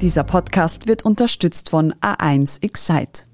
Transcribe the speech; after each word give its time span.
Dieser 0.00 0.24
Podcast 0.24 0.88
wird 0.88 1.04
unterstützt 1.04 1.68
von 1.68 1.92
A1 2.00 2.62
Excite. 2.62 3.26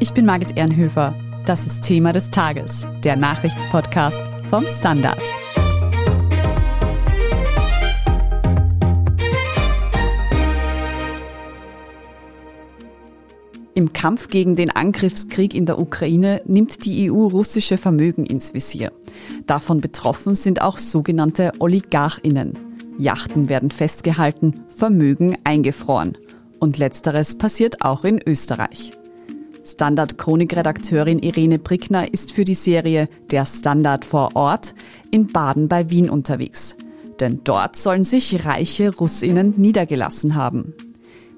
Ich 0.00 0.12
bin 0.12 0.26
Margit 0.26 0.56
Ehrenhöfer. 0.56 1.14
Das 1.46 1.66
ist 1.66 1.84
Thema 1.84 2.12
des 2.12 2.32
Tages, 2.32 2.88
der 3.04 3.14
Nachrichtenpodcast 3.14 4.20
vom 4.50 4.66
Standard. 4.66 5.22
Im 13.74 13.92
Kampf 13.92 14.30
gegen 14.30 14.56
den 14.56 14.70
Angriffskrieg 14.72 15.54
in 15.54 15.66
der 15.66 15.78
Ukraine 15.78 16.42
nimmt 16.44 16.84
die 16.84 17.08
EU 17.08 17.28
russische 17.28 17.78
Vermögen 17.78 18.26
ins 18.26 18.52
Visier. 18.52 18.90
Davon 19.46 19.80
betroffen 19.80 20.34
sind 20.34 20.60
auch 20.60 20.78
sogenannte 20.78 21.52
Oligarchinnen. 21.60 22.67
Yachten 22.98 23.48
werden 23.48 23.70
festgehalten, 23.70 24.64
Vermögen 24.68 25.36
eingefroren. 25.44 26.18
Und 26.58 26.78
letzteres 26.78 27.38
passiert 27.38 27.82
auch 27.82 28.04
in 28.04 28.20
Österreich. 28.26 28.92
Standard-Chronik-Redakteurin 29.64 31.20
Irene 31.20 31.58
Brickner 31.58 32.12
ist 32.12 32.32
für 32.32 32.44
die 32.44 32.54
Serie 32.54 33.08
Der 33.30 33.46
Standard 33.46 34.04
vor 34.04 34.34
Ort 34.34 34.74
in 35.10 35.28
Baden 35.28 35.68
bei 35.68 35.90
Wien 35.90 36.10
unterwegs. 36.10 36.76
Denn 37.20 37.40
dort 37.44 37.76
sollen 37.76 38.04
sich 38.04 38.44
reiche 38.44 38.94
Russinnen 38.94 39.54
niedergelassen 39.56 40.34
haben. 40.34 40.74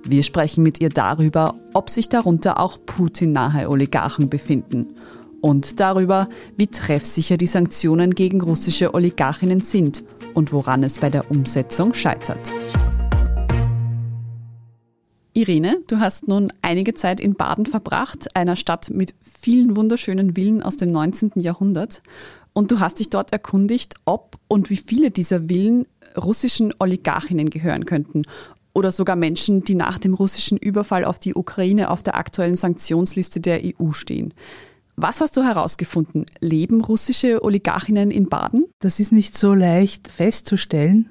Wir 0.05 0.23
sprechen 0.23 0.63
mit 0.63 0.81
ihr 0.81 0.89
darüber, 0.89 1.57
ob 1.75 1.91
sich 1.91 2.09
darunter 2.09 2.59
auch 2.59 2.79
Putin-nahe 2.87 3.69
Oligarchen 3.69 4.31
befinden 4.31 4.95
und 5.43 5.81
darüber, 5.81 6.29
wie 6.57 6.67
treffsicher 6.69 7.37
die 7.37 7.47
Sanktionen 7.47 8.15
gegen 8.15 8.41
russische 8.41 8.95
Oligarchinnen 8.95 9.61
sind 9.61 10.05
und 10.35 10.53
woran 10.53 10.83
es 10.83 10.99
bei 10.99 11.11
der 11.11 11.31
Umsetzung 11.31 11.95
scheitert. 11.95 12.53
Irene, 15.33 15.81
du 15.87 16.01
hast 16.01 16.29
nun 16.29 16.53
einige 16.61 16.95
Zeit 16.95 17.21
in 17.21 17.35
Baden 17.35 17.65
verbracht, 17.65 18.35
einer 18.35 18.57
Stadt 18.57 18.91
mit 18.91 19.15
vielen 19.21 19.77
wunderschönen 19.77 20.35
Villen 20.35 20.63
aus 20.63 20.77
dem 20.77 20.91
19. 20.91 21.33
Jahrhundert. 21.37 22.03
Und 22.53 22.73
du 22.73 22.81
hast 22.81 22.99
dich 22.99 23.11
dort 23.11 23.33
erkundigt, 23.33 23.95
ob 24.05 24.39
und 24.49 24.71
wie 24.71 24.77
viele 24.77 25.13
dieser 25.13 25.49
Villen 25.49 25.87
russischen 26.17 26.75
Oligarchinnen 26.79 27.49
gehören 27.49 27.87
könnten 27.87 28.25
oder 28.73 28.93
sogar 28.93 29.17
Menschen, 29.17 29.65
die 29.65 29.75
nach 29.75 29.99
dem 29.99 30.15
russischen 30.15 30.59
Überfall 30.59 31.05
auf 31.05 31.19
die 31.19 31.35
Ukraine 31.35 31.91
auf 31.91 32.03
der 32.03 32.17
aktuellen 32.17 32.57
Sanktionsliste 32.57 33.41
der 33.41 33.61
EU 33.65 33.93
stehen. 33.93 34.35
Was 35.03 35.23
hast 35.23 35.39
du 35.39 35.43
herausgefunden? 35.43 36.27
Leben 36.41 36.85
russische 36.85 37.43
Oligarchinnen 37.43 38.11
in 38.11 38.29
Baden? 38.29 38.67
Das 38.81 39.01
ist 39.01 39.13
nicht 39.13 39.35
so 39.35 39.55
leicht 39.55 40.09
festzustellen. 40.09 41.11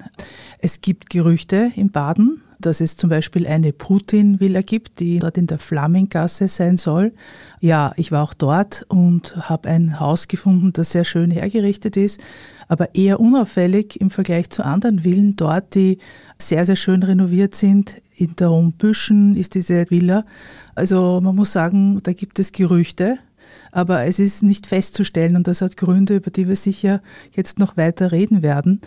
Es 0.60 0.80
gibt 0.80 1.10
Gerüchte 1.10 1.72
in 1.74 1.90
Baden, 1.90 2.40
dass 2.60 2.80
es 2.80 2.96
zum 2.96 3.10
Beispiel 3.10 3.48
eine 3.48 3.72
Putin-Villa 3.72 4.62
gibt, 4.62 5.00
die 5.00 5.18
dort 5.18 5.36
in 5.36 5.48
der 5.48 5.58
Flamminggasse 5.58 6.46
sein 6.46 6.76
soll. 6.76 7.12
Ja, 7.58 7.92
ich 7.96 8.12
war 8.12 8.22
auch 8.22 8.32
dort 8.32 8.86
und 8.86 9.34
habe 9.48 9.68
ein 9.68 9.98
Haus 9.98 10.28
gefunden, 10.28 10.72
das 10.72 10.92
sehr 10.92 11.04
schön 11.04 11.32
hergerichtet 11.32 11.96
ist, 11.96 12.20
aber 12.68 12.94
eher 12.94 13.18
unauffällig 13.18 14.00
im 14.00 14.10
Vergleich 14.10 14.50
zu 14.50 14.64
anderen 14.64 15.00
Villen 15.00 15.34
dort, 15.34 15.74
die 15.74 15.98
sehr, 16.38 16.64
sehr 16.64 16.76
schön 16.76 17.02
renoviert 17.02 17.56
sind. 17.56 18.00
In 18.14 18.36
der 18.36 18.50
Büschen 18.78 19.34
ist 19.34 19.56
diese 19.56 19.90
Villa. 19.90 20.24
Also 20.76 21.20
man 21.20 21.34
muss 21.34 21.52
sagen, 21.52 22.00
da 22.04 22.12
gibt 22.12 22.38
es 22.38 22.52
Gerüchte, 22.52 23.18
aber 23.72 24.04
es 24.04 24.18
ist 24.18 24.42
nicht 24.42 24.66
festzustellen 24.66 25.36
und 25.36 25.46
das 25.46 25.62
hat 25.62 25.76
Gründe, 25.76 26.16
über 26.16 26.30
die 26.30 26.48
wir 26.48 26.56
sicher 26.56 27.00
jetzt 27.32 27.58
noch 27.58 27.76
weiter 27.76 28.12
reden 28.12 28.42
werden. 28.42 28.80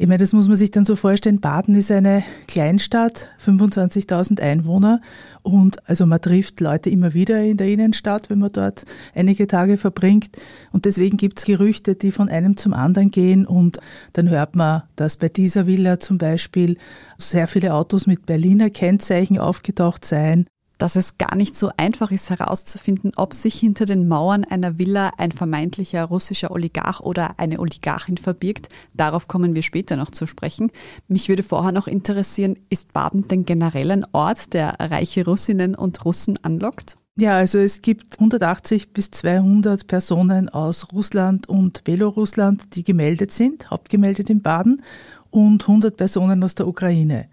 Ich 0.00 0.06
meine, 0.06 0.16
das 0.16 0.32
muss 0.32 0.48
man 0.48 0.56
sich 0.56 0.70
dann 0.70 0.86
so 0.86 0.96
vorstellen. 0.96 1.40
Baden 1.40 1.74
ist 1.74 1.90
eine 1.90 2.24
Kleinstadt, 2.48 3.28
25.000 3.44 4.40
Einwohner 4.40 5.02
und 5.42 5.86
also 5.86 6.06
man 6.06 6.22
trifft 6.22 6.58
Leute 6.60 6.88
immer 6.88 7.12
wieder 7.12 7.42
in 7.42 7.58
der 7.58 7.68
Innenstadt, 7.68 8.30
wenn 8.30 8.38
man 8.38 8.50
dort 8.50 8.86
einige 9.14 9.46
Tage 9.46 9.76
verbringt. 9.76 10.38
Und 10.72 10.86
deswegen 10.86 11.18
gibt 11.18 11.38
es 11.38 11.44
Gerüchte, 11.44 11.96
die 11.96 12.12
von 12.12 12.30
einem 12.30 12.56
zum 12.56 12.72
anderen 12.72 13.10
gehen 13.10 13.44
und 13.44 13.78
dann 14.14 14.30
hört 14.30 14.56
man, 14.56 14.84
dass 14.96 15.18
bei 15.18 15.28
dieser 15.28 15.66
Villa 15.66 16.00
zum 16.00 16.16
Beispiel 16.16 16.78
sehr 17.18 17.46
viele 17.46 17.74
Autos 17.74 18.06
mit 18.06 18.24
Berliner 18.24 18.70
Kennzeichen 18.70 19.36
aufgetaucht 19.36 20.06
seien 20.06 20.46
dass 20.80 20.96
es 20.96 21.18
gar 21.18 21.36
nicht 21.36 21.56
so 21.56 21.70
einfach 21.76 22.10
ist 22.10 22.30
herauszufinden, 22.30 23.12
ob 23.16 23.34
sich 23.34 23.54
hinter 23.54 23.84
den 23.84 24.08
Mauern 24.08 24.44
einer 24.44 24.78
Villa 24.78 25.12
ein 25.18 25.30
vermeintlicher 25.30 26.04
russischer 26.04 26.50
Oligarch 26.50 27.00
oder 27.00 27.38
eine 27.38 27.60
Oligarchin 27.60 28.16
verbirgt. 28.16 28.70
Darauf 28.94 29.28
kommen 29.28 29.54
wir 29.54 29.62
später 29.62 29.96
noch 29.96 30.10
zu 30.10 30.26
sprechen. 30.26 30.70
Mich 31.06 31.28
würde 31.28 31.42
vorher 31.42 31.72
noch 31.72 31.86
interessieren, 31.86 32.56
ist 32.70 32.94
Baden 32.94 33.28
denn 33.28 33.44
generell 33.44 33.90
ein 33.90 34.06
Ort, 34.12 34.54
der 34.54 34.80
reiche 34.80 35.26
Russinnen 35.26 35.74
und 35.74 36.02
Russen 36.04 36.38
anlockt? 36.42 36.96
Ja, 37.18 37.36
also 37.36 37.58
es 37.58 37.82
gibt 37.82 38.14
180 38.14 38.94
bis 38.94 39.10
200 39.10 39.86
Personen 39.86 40.48
aus 40.48 40.94
Russland 40.94 41.46
und 41.46 41.84
Belorussland, 41.84 42.74
die 42.74 42.84
gemeldet 42.84 43.32
sind, 43.32 43.70
hauptgemeldet 43.70 44.30
in 44.30 44.40
Baden 44.40 44.82
und 45.30 45.62
100 45.62 45.96
Personen 45.96 46.42
aus 46.42 46.54
der 46.54 46.66
Ukraine. 46.66 47.28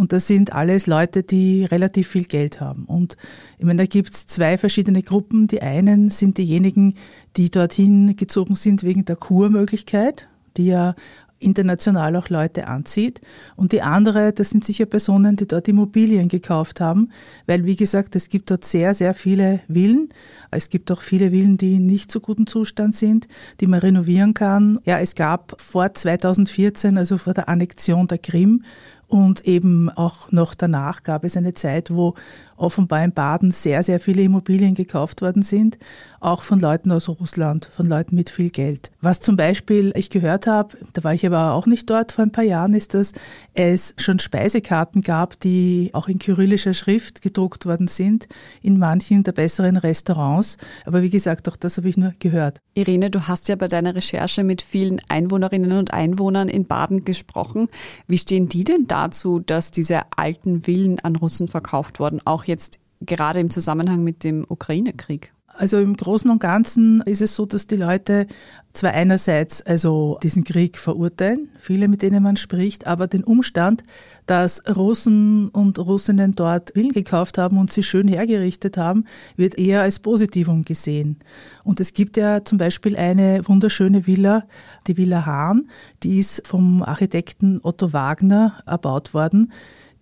Und 0.00 0.14
das 0.14 0.26
sind 0.26 0.54
alles 0.54 0.86
Leute, 0.86 1.22
die 1.22 1.66
relativ 1.66 2.08
viel 2.08 2.24
Geld 2.24 2.58
haben. 2.58 2.86
Und 2.86 3.18
ich 3.58 3.66
meine, 3.66 3.82
da 3.82 3.86
gibt's 3.86 4.26
zwei 4.26 4.56
verschiedene 4.56 5.02
Gruppen. 5.02 5.46
Die 5.46 5.60
einen 5.60 6.08
sind 6.08 6.38
diejenigen, 6.38 6.94
die 7.36 7.50
dorthin 7.50 8.16
gezogen 8.16 8.56
sind 8.56 8.82
wegen 8.82 9.04
der 9.04 9.16
Kurmöglichkeit, 9.16 10.26
die 10.56 10.68
ja 10.68 10.94
international 11.38 12.16
auch 12.16 12.30
Leute 12.30 12.66
anzieht. 12.66 13.20
Und 13.56 13.72
die 13.72 13.82
andere, 13.82 14.32
das 14.32 14.48
sind 14.48 14.64
sicher 14.64 14.86
Personen, 14.86 15.36
die 15.36 15.46
dort 15.46 15.68
Immobilien 15.68 16.28
gekauft 16.28 16.80
haben, 16.80 17.10
weil, 17.46 17.66
wie 17.66 17.76
gesagt, 17.76 18.16
es 18.16 18.30
gibt 18.30 18.50
dort 18.50 18.64
sehr, 18.64 18.94
sehr 18.94 19.12
viele 19.12 19.60
Villen. 19.68 20.08
Es 20.50 20.70
gibt 20.70 20.90
auch 20.92 21.02
viele 21.02 21.30
Villen, 21.30 21.58
die 21.58 21.74
in 21.74 21.84
nicht 21.84 22.10
so 22.10 22.20
guten 22.20 22.46
Zustand 22.46 22.94
sind, 22.94 23.28
die 23.60 23.66
man 23.66 23.80
renovieren 23.80 24.32
kann. 24.32 24.80
Ja, 24.84 24.98
es 24.98 25.14
gab 25.14 25.60
vor 25.60 25.92
2014, 25.92 26.96
also 26.96 27.18
vor 27.18 27.34
der 27.34 27.50
Annexion 27.50 28.06
der 28.06 28.18
Krim, 28.18 28.64
und 29.10 29.44
eben 29.44 29.90
auch 29.90 30.30
noch 30.32 30.54
danach 30.54 31.02
gab 31.02 31.24
es 31.24 31.36
eine 31.36 31.52
Zeit, 31.52 31.92
wo 31.92 32.14
offenbar 32.60 33.02
in 33.02 33.12
Baden 33.12 33.50
sehr, 33.50 33.82
sehr 33.82 34.00
viele 34.00 34.22
Immobilien 34.22 34.74
gekauft 34.74 35.22
worden 35.22 35.42
sind, 35.42 35.78
auch 36.20 36.42
von 36.42 36.60
Leuten 36.60 36.92
aus 36.92 37.08
Russland, 37.08 37.66
von 37.66 37.86
Leuten 37.86 38.14
mit 38.14 38.30
viel 38.30 38.50
Geld. 38.50 38.90
Was 39.00 39.20
zum 39.20 39.36
Beispiel 39.36 39.92
ich 39.96 40.10
gehört 40.10 40.46
habe, 40.46 40.76
da 40.92 41.02
war 41.02 41.14
ich 41.14 41.26
aber 41.26 41.52
auch 41.54 41.66
nicht 41.66 41.88
dort 41.88 42.12
vor 42.12 42.24
ein 42.24 42.32
paar 42.32 42.44
Jahren, 42.44 42.74
ist, 42.74 42.94
dass 42.94 43.12
es 43.54 43.94
schon 43.96 44.18
Speisekarten 44.18 45.00
gab, 45.00 45.40
die 45.40 45.90
auch 45.94 46.08
in 46.08 46.18
kyrillischer 46.18 46.74
Schrift 46.74 47.22
gedruckt 47.22 47.64
worden 47.64 47.88
sind, 47.88 48.28
in 48.60 48.78
manchen 48.78 49.22
der 49.22 49.32
besseren 49.32 49.76
Restaurants. 49.76 50.58
Aber 50.84 51.02
wie 51.02 51.10
gesagt, 51.10 51.48
auch 51.48 51.56
das 51.56 51.78
habe 51.78 51.88
ich 51.88 51.96
nur 51.96 52.12
gehört. 52.18 52.60
Irene, 52.74 53.10
du 53.10 53.26
hast 53.26 53.48
ja 53.48 53.56
bei 53.56 53.68
deiner 53.68 53.94
Recherche 53.94 54.44
mit 54.44 54.62
vielen 54.62 55.00
Einwohnerinnen 55.08 55.72
und 55.72 55.92
Einwohnern 55.92 56.48
in 56.48 56.66
Baden 56.66 57.04
gesprochen. 57.04 57.68
Wie 58.06 58.18
stehen 58.18 58.48
die 58.48 58.64
denn 58.64 58.86
dazu, 58.86 59.38
dass 59.40 59.70
diese 59.70 60.02
alten 60.16 60.62
Villen 60.62 61.00
an 61.00 61.16
Russen 61.16 61.48
verkauft 61.48 61.98
wurden, 61.98 62.20
auch 62.26 62.44
jetzt 62.50 62.78
gerade 63.00 63.40
im 63.40 63.48
Zusammenhang 63.48 64.04
mit 64.04 64.24
dem 64.24 64.44
Ukraine-Krieg? 64.48 65.32
Also 65.60 65.78
im 65.78 65.96
Großen 65.96 66.30
und 66.30 66.38
Ganzen 66.38 67.02
ist 67.02 67.20
es 67.20 67.34
so, 67.34 67.44
dass 67.44 67.66
die 67.66 67.76
Leute 67.76 68.26
zwar 68.72 68.92
einerseits 68.92 69.60
also 69.60 70.18
diesen 70.22 70.44
Krieg 70.44 70.78
verurteilen, 70.78 71.50
viele 71.58 71.88
mit 71.88 72.02
denen 72.02 72.22
man 72.22 72.36
spricht, 72.36 72.86
aber 72.86 73.08
den 73.08 73.24
Umstand, 73.24 73.82
dass 74.26 74.62
Russen 74.74 75.48
und 75.48 75.78
Russinnen 75.78 76.36
dort 76.36 76.70
Villen 76.70 76.92
gekauft 76.92 77.36
haben 77.36 77.58
und 77.58 77.72
sie 77.72 77.82
schön 77.82 78.06
hergerichtet 78.06 78.76
haben, 78.76 79.06
wird 79.36 79.58
eher 79.58 79.82
als 79.82 79.98
Positivum 79.98 80.64
gesehen. 80.64 81.18
Und 81.64 81.80
es 81.80 81.92
gibt 81.92 82.16
ja 82.16 82.44
zum 82.44 82.56
Beispiel 82.56 82.96
eine 82.96 83.46
wunderschöne 83.46 84.06
Villa, 84.06 84.44
die 84.86 84.96
Villa 84.96 85.26
Hahn, 85.26 85.68
die 86.04 86.20
ist 86.20 86.46
vom 86.46 86.82
Architekten 86.82 87.60
Otto 87.62 87.92
Wagner 87.92 88.62
erbaut 88.66 89.14
worden. 89.14 89.52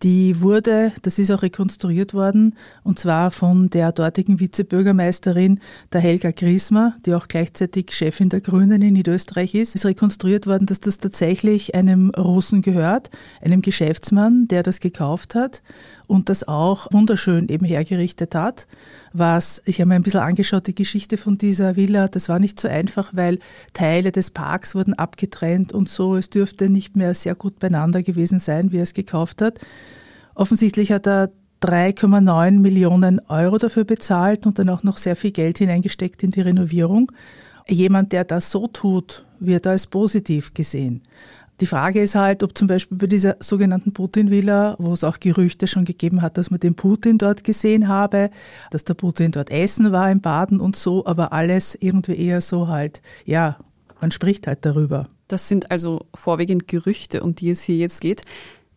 Die 0.02 0.40
wurde, 0.40 0.92
das 1.02 1.18
ist 1.18 1.30
auch 1.32 1.42
rekonstruiert 1.42 2.14
worden, 2.14 2.54
und 2.84 3.00
zwar 3.00 3.32
von 3.32 3.68
der 3.68 3.90
dortigen 3.90 4.38
Vizebürgermeisterin, 4.38 5.58
der 5.92 6.00
Helga 6.00 6.30
Griesmer, 6.30 6.94
die 7.04 7.14
auch 7.14 7.26
gleichzeitig 7.26 7.90
Chefin 7.92 8.28
der 8.28 8.40
Grünen 8.40 8.80
in 8.80 8.92
Niederösterreich 8.92 9.54
ist, 9.56 9.74
ist 9.74 9.84
rekonstruiert 9.84 10.46
worden, 10.46 10.66
dass 10.66 10.78
das 10.78 10.98
tatsächlich 10.98 11.74
einem 11.74 12.10
Russen 12.10 12.62
gehört, 12.62 13.10
einem 13.40 13.60
Geschäftsmann, 13.60 14.46
der 14.46 14.62
das 14.62 14.78
gekauft 14.78 15.34
hat 15.34 15.62
und 16.08 16.28
das 16.28 16.49
auch 16.49 16.88
wunderschön 16.90 17.49
eben 17.49 17.64
hergerichtet 17.64 18.34
hat. 18.34 18.66
Was, 19.12 19.62
ich 19.66 19.81
habe 19.81 19.90
mir 19.90 19.94
ein 19.94 20.02
bisschen 20.02 20.20
angeschaut, 20.20 20.66
die 20.66 20.75
Geschichte 20.75 21.16
von 21.16 21.38
dieser 21.38 21.76
Villa, 21.76 22.08
das 22.08 22.28
war 22.28 22.40
nicht 22.40 22.58
so 22.58 22.66
einfach, 22.66 23.10
weil 23.12 23.38
Teile 23.75 24.10
des 24.10 24.31
Parks 24.31 24.75
wurden 24.75 24.94
abgetrennt 24.94 25.72
und 25.72 25.88
so. 25.88 26.16
Es 26.16 26.31
dürfte 26.31 26.69
nicht 26.69 26.96
mehr 26.96 27.14
sehr 27.14 27.34
gut 27.34 27.58
beieinander 27.58 28.02
gewesen 28.02 28.40
sein, 28.40 28.72
wie 28.72 28.78
er 28.78 28.82
es 28.82 28.94
gekauft 28.94 29.43
hat. 29.43 29.60
Offensichtlich 30.34 30.93
hat 30.93 31.06
er 31.06 31.31
3,9 31.62 32.52
Millionen 32.52 33.20
Euro 33.28 33.58
dafür 33.58 33.84
bezahlt 33.84 34.46
und 34.46 34.58
dann 34.58 34.70
auch 34.70 34.82
noch 34.82 34.96
sehr 34.96 35.16
viel 35.16 35.32
Geld 35.32 35.58
hineingesteckt 35.58 36.22
in 36.22 36.31
die 36.31 36.40
Renovierung. 36.40 37.12
Jemand, 37.69 38.12
der 38.12 38.25
das 38.25 38.50
so 38.50 38.66
tut, 38.66 39.26
wird 39.40 39.66
als 39.66 39.87
positiv 39.87 40.54
gesehen. 40.54 41.02
Die 41.60 41.66
Frage 41.66 42.00
ist 42.00 42.14
halt, 42.14 42.44
ob 42.44 42.56
zum 42.56 42.69
Beispiel 42.69 42.96
bei 42.96 43.08
dieser 43.08 43.37
sogenannten 43.40 43.93
Putin-Villa, 43.93 44.76
wo 44.78 44.93
es 44.93 45.02
auch 45.02 45.19
Gerüchte 45.19 45.66
schon 45.66 45.84
gegeben 45.84 46.22
hat, 46.22 46.38
dass 46.38 46.50
man 46.50 46.60
den 46.60 46.76
Putin 46.76 47.19
dort 47.19 47.43
gesehen 47.43 47.88
habe, 47.88 48.31
dass 48.70 48.84
der 48.84 48.94
Putin 48.94 49.32
dort 49.32 49.50
essen 49.50 49.90
war 49.90 50.10
im 50.10 50.20
Baden 50.20 50.60
und 50.60 50.76
so, 50.76 51.05
aber 51.05 51.32
alles 51.32 51.76
irgendwie 51.81 52.16
eher 52.16 52.40
so 52.40 52.69
halt, 52.69 53.02
ja, 53.25 53.58
man 54.00 54.12
spricht 54.12 54.46
halt 54.46 54.64
darüber. 54.64 55.08
Das 55.26 55.49
sind 55.49 55.72
also 55.72 56.06
vorwiegend 56.14 56.69
Gerüchte, 56.69 57.22
um 57.22 57.34
die 57.34 57.50
es 57.50 57.62
hier 57.62 57.76
jetzt 57.76 58.00
geht. 58.00 58.22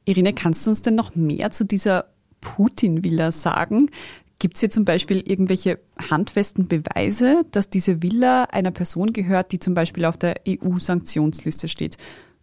Irene, 0.05 0.33
kannst 0.33 0.65
du 0.65 0.71
uns 0.71 0.81
denn 0.81 0.95
noch 0.95 1.15
mehr 1.15 1.51
zu 1.51 1.65
dieser 1.65 2.05
Putin-Villa 2.41 3.31
sagen? 3.31 3.91
Gibt 4.39 4.55
es 4.55 4.61
hier 4.61 4.71
zum 4.71 4.85
Beispiel 4.85 5.21
irgendwelche 5.23 5.79
handfesten 6.09 6.67
Beweise, 6.67 7.43
dass 7.51 7.69
diese 7.69 8.01
Villa 8.01 8.45
einer 8.45 8.71
Person 8.71 9.13
gehört, 9.13 9.51
die 9.51 9.59
zum 9.59 9.75
Beispiel 9.75 10.03
auf 10.03 10.17
der 10.17 10.41
EU-Sanktionsliste 10.47 11.67
steht? 11.67 11.97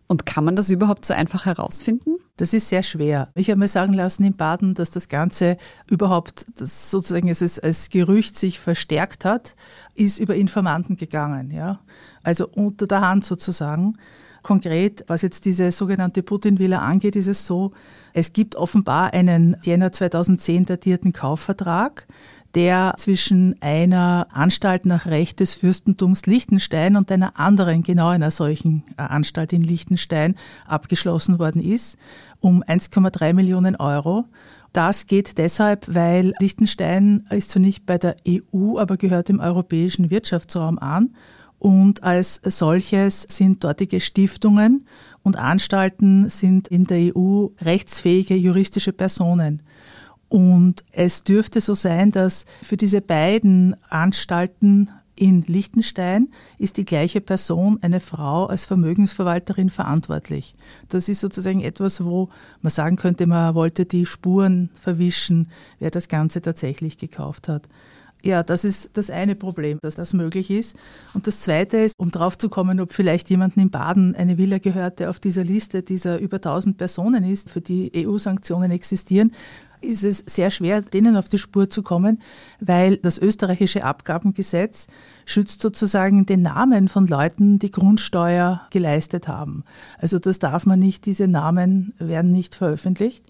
Und 0.08 0.24
kann 0.24 0.42
man 0.42 0.56
das 0.56 0.70
überhaupt 0.70 1.04
so 1.04 1.12
einfach 1.12 1.44
herausfinden? 1.44 2.16
Das 2.38 2.54
ist 2.54 2.70
sehr 2.70 2.82
schwer. 2.82 3.28
Ich 3.34 3.50
habe 3.50 3.58
mir 3.58 3.68
sagen 3.68 3.92
lassen 3.92 4.24
in 4.24 4.34
Baden, 4.34 4.74
dass 4.74 4.90
das 4.90 5.08
Ganze 5.08 5.58
überhaupt, 5.86 6.46
das 6.56 6.90
sozusagen 6.90 7.28
es 7.28 7.58
als 7.58 7.90
Gerücht 7.90 8.36
sich 8.36 8.58
verstärkt 8.58 9.26
hat, 9.26 9.54
ist 9.94 10.18
über 10.18 10.34
Informanten 10.34 10.96
gegangen, 10.96 11.50
ja. 11.50 11.80
Also 12.22 12.48
unter 12.48 12.86
der 12.86 13.02
Hand 13.02 13.24
sozusagen. 13.24 13.98
Konkret, 14.42 15.04
was 15.08 15.20
jetzt 15.20 15.44
diese 15.44 15.72
sogenannte 15.72 16.22
Putin-Villa 16.22 16.78
angeht, 16.78 17.16
ist 17.16 17.26
es 17.26 17.44
so, 17.44 17.72
es 18.14 18.32
gibt 18.32 18.56
offenbar 18.56 19.12
einen 19.12 19.56
Jänner 19.62 19.92
2010 19.92 20.64
datierten 20.64 21.12
Kaufvertrag, 21.12 22.06
der 22.54 22.94
zwischen 22.96 23.54
einer 23.60 24.26
Anstalt 24.32 24.86
nach 24.86 25.06
Recht 25.06 25.40
des 25.40 25.54
Fürstentums 25.54 26.26
Liechtenstein 26.26 26.96
und 26.96 27.12
einer 27.12 27.38
anderen, 27.38 27.82
genau 27.82 28.08
einer 28.08 28.30
solchen 28.30 28.84
äh, 28.96 29.02
Anstalt 29.02 29.52
in 29.52 29.62
Liechtenstein, 29.62 30.34
abgeschlossen 30.66 31.38
worden 31.38 31.62
ist, 31.62 31.98
um 32.40 32.62
1,3 32.62 33.34
Millionen 33.34 33.76
Euro. 33.76 34.24
Das 34.72 35.06
geht 35.06 35.38
deshalb, 35.38 35.94
weil 35.94 36.34
Liechtenstein 36.40 37.26
ist 37.30 37.50
zwar 37.50 37.62
nicht 37.62 37.86
bei 37.86 37.98
der 37.98 38.16
EU, 38.26 38.78
aber 38.78 38.96
gehört 38.96 39.28
dem 39.28 39.40
europäischen 39.40 40.10
Wirtschaftsraum 40.10 40.78
an. 40.78 41.14
Und 41.58 42.04
als 42.04 42.40
solches 42.44 43.22
sind 43.22 43.64
dortige 43.64 44.00
Stiftungen 44.00 44.86
und 45.22 45.36
Anstalten 45.36 46.30
sind 46.30 46.68
in 46.68 46.84
der 46.84 47.16
EU 47.16 47.48
rechtsfähige 47.60 48.36
juristische 48.36 48.92
Personen. 48.92 49.62
Und 50.28 50.84
es 50.92 51.24
dürfte 51.24 51.60
so 51.60 51.74
sein, 51.74 52.10
dass 52.10 52.44
für 52.62 52.76
diese 52.76 53.00
beiden 53.00 53.76
Anstalten 53.88 54.90
in 55.18 55.42
Liechtenstein 55.42 56.28
ist 56.58 56.76
die 56.76 56.84
gleiche 56.84 57.20
Person, 57.20 57.78
eine 57.82 57.98
Frau, 57.98 58.46
als 58.46 58.66
Vermögensverwalterin 58.66 59.68
verantwortlich. 59.68 60.54
Das 60.88 61.08
ist 61.08 61.20
sozusagen 61.20 61.60
etwas, 61.60 62.04
wo 62.04 62.28
man 62.62 62.70
sagen 62.70 62.96
könnte, 62.96 63.26
man 63.26 63.54
wollte 63.54 63.84
die 63.84 64.06
Spuren 64.06 64.70
verwischen, 64.74 65.48
wer 65.80 65.90
das 65.90 66.08
Ganze 66.08 66.40
tatsächlich 66.40 66.98
gekauft 66.98 67.48
hat. 67.48 67.68
Ja, 68.24 68.42
das 68.42 68.64
ist 68.64 68.90
das 68.94 69.10
eine 69.10 69.36
Problem, 69.36 69.78
dass 69.80 69.94
das 69.94 70.12
möglich 70.12 70.50
ist. 70.50 70.76
Und 71.14 71.28
das 71.28 71.40
zweite 71.40 71.76
ist, 71.76 71.94
um 71.98 72.10
drauf 72.10 72.36
zu 72.36 72.48
kommen, 72.48 72.80
ob 72.80 72.92
vielleicht 72.92 73.30
jemanden 73.30 73.60
in 73.60 73.70
Baden 73.70 74.16
eine 74.16 74.38
Villa 74.38 74.58
gehört, 74.58 74.98
der 74.98 75.10
auf 75.10 75.20
dieser 75.20 75.44
Liste 75.44 75.82
dieser 75.82 76.18
über 76.18 76.36
1000 76.36 76.76
Personen 76.76 77.22
ist, 77.22 77.48
für 77.48 77.60
die 77.60 77.92
EU-Sanktionen 77.94 78.72
existieren, 78.72 79.32
ist 79.80 80.02
es 80.02 80.24
sehr 80.26 80.50
schwer, 80.50 80.82
denen 80.82 81.16
auf 81.16 81.28
die 81.28 81.38
Spur 81.38 81.70
zu 81.70 81.82
kommen, 81.82 82.20
weil 82.60 82.96
das 82.96 83.18
österreichische 83.18 83.84
Abgabengesetz 83.84 84.88
schützt 85.24 85.62
sozusagen 85.62 86.26
den 86.26 86.42
Namen 86.42 86.88
von 86.88 87.06
Leuten, 87.06 87.58
die 87.58 87.70
Grundsteuer 87.70 88.62
geleistet 88.70 89.28
haben. 89.28 89.64
Also 89.98 90.18
das 90.18 90.38
darf 90.38 90.66
man 90.66 90.80
nicht, 90.80 91.06
diese 91.06 91.28
Namen 91.28 91.94
werden 91.98 92.32
nicht 92.32 92.54
veröffentlicht. 92.54 93.24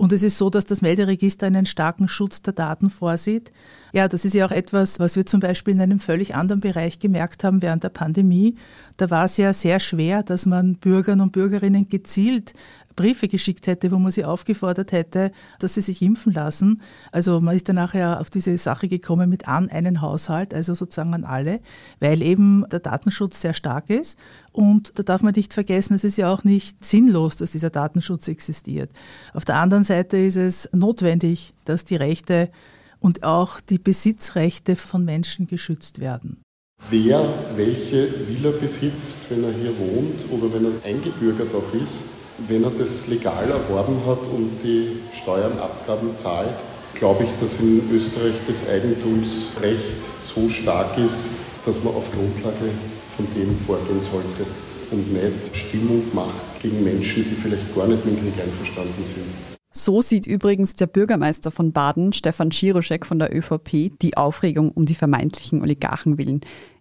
Und 0.00 0.14
es 0.14 0.22
ist 0.22 0.38
so, 0.38 0.48
dass 0.48 0.64
das 0.64 0.80
Melderegister 0.80 1.46
einen 1.46 1.66
starken 1.66 2.08
Schutz 2.08 2.40
der 2.40 2.54
Daten 2.54 2.88
vorsieht. 2.88 3.50
Ja, 3.92 4.08
das 4.08 4.24
ist 4.24 4.32
ja 4.32 4.46
auch 4.46 4.50
etwas, 4.50 4.98
was 4.98 5.14
wir 5.14 5.26
zum 5.26 5.40
Beispiel 5.40 5.74
in 5.74 5.80
einem 5.82 5.98
völlig 5.98 6.34
anderen 6.34 6.62
Bereich 6.62 7.00
gemerkt 7.00 7.44
haben 7.44 7.60
während 7.60 7.84
der 7.84 7.90
Pandemie. 7.90 8.56
Da 8.96 9.10
war 9.10 9.26
es 9.26 9.36
ja 9.36 9.52
sehr 9.52 9.78
schwer, 9.78 10.22
dass 10.22 10.46
man 10.46 10.76
Bürgern 10.76 11.20
und 11.20 11.32
Bürgerinnen 11.32 11.86
gezielt 11.86 12.54
Briefe 12.96 13.28
geschickt 13.28 13.66
hätte, 13.66 13.90
wo 13.90 13.98
man 13.98 14.12
sie 14.12 14.24
aufgefordert 14.24 14.92
hätte, 14.92 15.32
dass 15.58 15.74
sie 15.74 15.80
sich 15.80 16.02
impfen 16.02 16.32
lassen. 16.32 16.82
Also 17.12 17.40
man 17.40 17.56
ist 17.56 17.68
dann 17.68 17.76
nachher 17.76 18.20
auf 18.20 18.30
diese 18.30 18.56
Sache 18.58 18.88
gekommen 18.88 19.30
mit 19.30 19.48
an 19.48 19.68
einen 19.68 20.00
Haushalt, 20.00 20.54
also 20.54 20.74
sozusagen 20.74 21.14
an 21.14 21.24
alle, 21.24 21.60
weil 22.00 22.22
eben 22.22 22.64
der 22.70 22.80
Datenschutz 22.80 23.40
sehr 23.40 23.54
stark 23.54 23.90
ist. 23.90 24.18
Und 24.52 24.98
da 24.98 25.02
darf 25.02 25.22
man 25.22 25.34
nicht 25.34 25.54
vergessen, 25.54 25.94
es 25.94 26.04
ist 26.04 26.16
ja 26.16 26.32
auch 26.32 26.44
nicht 26.44 26.84
sinnlos, 26.84 27.36
dass 27.36 27.52
dieser 27.52 27.70
Datenschutz 27.70 28.28
existiert. 28.28 28.90
Auf 29.34 29.44
der 29.44 29.56
anderen 29.56 29.84
Seite 29.84 30.16
ist 30.16 30.36
es 30.36 30.68
notwendig, 30.72 31.54
dass 31.64 31.84
die 31.84 31.96
Rechte 31.96 32.50
und 32.98 33.22
auch 33.22 33.60
die 33.60 33.78
Besitzrechte 33.78 34.76
von 34.76 35.04
Menschen 35.04 35.46
geschützt 35.46 36.00
werden. 36.00 36.42
Wer 36.88 37.28
welche 37.56 38.08
Villa 38.26 38.50
besitzt, 38.50 39.30
wenn 39.30 39.44
er 39.44 39.52
hier 39.52 39.78
wohnt 39.78 40.30
oder 40.30 40.52
wenn 40.52 40.64
er 40.64 40.84
eingebürgert 40.84 41.54
auch 41.54 41.74
ist, 41.74 42.19
wenn 42.48 42.64
er 42.64 42.70
das 42.70 43.06
legal 43.08 43.44
erworben 43.48 43.96
hat 44.06 44.20
und 44.34 44.50
die 44.62 44.98
Steuern, 45.12 45.58
Abgaben 45.58 46.16
zahlt, 46.16 46.56
glaube 46.94 47.24
ich, 47.24 47.30
dass 47.40 47.60
in 47.60 47.82
Österreich 47.92 48.34
das 48.46 48.68
Eigentumsrecht 48.68 49.96
so 50.20 50.48
stark 50.48 50.98
ist, 50.98 51.30
dass 51.64 51.82
man 51.82 51.94
auf 51.94 52.10
Grundlage 52.12 52.70
von 53.16 53.26
dem 53.34 53.56
vorgehen 53.56 54.00
sollte 54.00 54.46
und 54.90 55.12
nicht 55.12 55.56
Stimmung 55.56 56.02
macht 56.12 56.62
gegen 56.62 56.82
Menschen, 56.82 57.24
die 57.24 57.34
vielleicht 57.34 57.74
gar 57.74 57.86
nicht 57.86 58.04
mit 58.04 58.16
dem 58.16 58.22
Krieg 58.22 58.44
einverstanden 58.44 59.04
sind. 59.04 59.26
So 59.72 60.00
sieht 60.00 60.26
übrigens 60.26 60.74
der 60.74 60.88
Bürgermeister 60.88 61.52
von 61.52 61.72
Baden, 61.72 62.12
Stefan 62.12 62.50
Schiroschek 62.50 63.06
von 63.06 63.20
der 63.20 63.34
ÖVP, 63.34 63.92
die 64.02 64.16
Aufregung 64.16 64.72
um 64.72 64.84
die 64.84 64.96
vermeintlichen 64.96 65.62
Oligarchenwillen. 65.62 66.40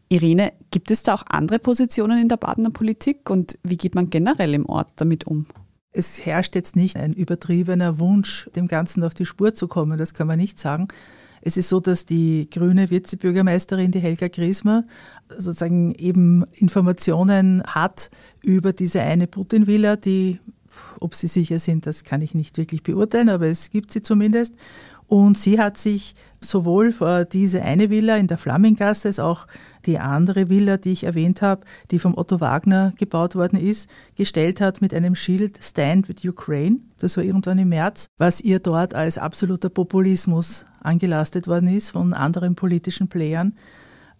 Irene, 0.09 0.53
gibt 0.71 0.89
es 0.89 1.03
da 1.03 1.13
auch 1.13 1.23
andere 1.27 1.59
Positionen 1.59 2.19
in 2.19 2.29
der 2.29 2.37
Badener 2.37 2.71
Politik 2.71 3.29
und 3.29 3.59
wie 3.63 3.77
geht 3.77 3.93
man 3.93 4.09
generell 4.09 4.55
im 4.55 4.65
Ort 4.65 4.89
damit 4.95 5.25
um? 5.25 5.45
Es 5.91 6.25
herrscht 6.25 6.55
jetzt 6.55 6.75
nicht 6.75 6.97
ein 6.97 7.13
übertriebener 7.13 7.99
Wunsch, 7.99 8.49
dem 8.55 8.67
Ganzen 8.67 9.03
auf 9.03 9.13
die 9.13 9.25
Spur 9.25 9.53
zu 9.53 9.67
kommen, 9.67 9.97
das 9.97 10.13
kann 10.15 10.27
man 10.27 10.39
nicht 10.39 10.59
sagen. 10.59 10.87
Es 11.41 11.57
ist 11.57 11.69
so, 11.69 11.79
dass 11.79 12.05
die 12.05 12.49
grüne 12.49 12.89
Vizebürgermeisterin, 12.89 13.91
die 13.91 13.99
Helga 13.99 14.27
Griesmer, 14.27 14.85
sozusagen 15.29 15.93
eben 15.95 16.43
Informationen 16.53 17.63
hat 17.63 18.09
über 18.41 18.73
diese 18.73 19.01
eine 19.01 19.27
Putin-Villa, 19.27 19.95
die, 19.95 20.39
ob 20.99 21.15
sie 21.15 21.27
sicher 21.27 21.59
sind, 21.59 21.85
das 21.85 22.03
kann 22.03 22.21
ich 22.21 22.33
nicht 22.33 22.57
wirklich 22.57 22.83
beurteilen, 22.83 23.29
aber 23.29 23.47
es 23.47 23.69
gibt 23.69 23.91
sie 23.91 24.01
zumindest. 24.01 24.55
Und 25.09 25.39
sie 25.39 25.59
hat 25.59 25.79
sich 25.79 26.13
sowohl 26.39 26.91
vor 26.91 27.25
diese 27.25 27.63
eine 27.63 27.89
Villa 27.89 28.15
in 28.17 28.27
der 28.27 28.37
Flamminggasse 28.37 29.07
als 29.07 29.17
auch 29.17 29.47
die 29.87 29.97
andere 29.97 30.49
Villa, 30.49 30.77
die 30.77 30.91
ich 30.91 31.03
erwähnt 31.03 31.41
habe, 31.41 31.65
die 31.89 31.97
vom 31.97 32.15
Otto 32.15 32.39
Wagner 32.39 32.93
gebaut 32.95 33.35
worden 33.35 33.59
ist, 33.59 33.89
gestellt 34.15 34.61
hat 34.61 34.81
mit 34.81 34.93
einem 34.93 35.15
Schild 35.15 35.57
Stand 35.63 36.07
with 36.09 36.23
Ukraine. 36.23 36.77
Das 36.99 37.17
war 37.17 37.23
irgendwann 37.23 37.57
im 37.57 37.69
März, 37.69 38.05
was 38.19 38.39
ihr 38.39 38.59
dort 38.59 38.93
als 38.93 39.17
absoluter 39.17 39.69
Populismus 39.69 40.67
angelastet 40.79 41.47
worden 41.47 41.75
ist 41.75 41.89
von 41.89 42.13
anderen 42.13 42.53
politischen 42.53 43.07
Playern. 43.07 43.55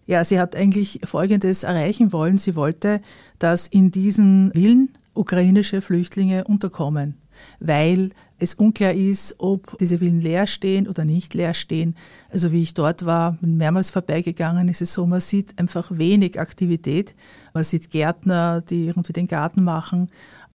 Ja, 0.06 0.24
sie 0.24 0.40
hat 0.40 0.56
eigentlich 0.56 1.02
Folgendes 1.04 1.62
erreichen 1.62 2.12
wollen. 2.12 2.36
Sie 2.36 2.56
wollte, 2.56 3.00
dass 3.38 3.68
in 3.68 3.92
diesen 3.92 4.50
Villen 4.52 4.88
ukrainische 5.14 5.82
Flüchtlinge 5.82 6.42
unterkommen, 6.44 7.14
weil 7.58 8.10
es 8.38 8.54
unklar 8.54 8.92
ist, 8.92 9.34
ob 9.38 9.76
diese 9.78 9.98
Villen 9.98 10.20
leer 10.20 10.46
stehen 10.46 10.88
oder 10.88 11.04
nicht 11.04 11.34
leer 11.34 11.54
stehen. 11.54 11.94
Also 12.30 12.52
wie 12.52 12.62
ich 12.62 12.74
dort 12.74 13.04
war, 13.04 13.32
bin 13.40 13.56
mehrmals 13.58 13.90
vorbeigegangen, 13.90 14.68
ist 14.68 14.80
es 14.80 14.94
so, 14.94 15.06
man 15.06 15.20
sieht 15.20 15.58
einfach 15.58 15.90
wenig 15.92 16.40
Aktivität. 16.40 17.14
Man 17.52 17.64
sieht 17.64 17.90
Gärtner, 17.90 18.62
die 18.62 18.86
irgendwie 18.86 19.12
den 19.12 19.28
Garten 19.28 19.62
machen. 19.62 20.08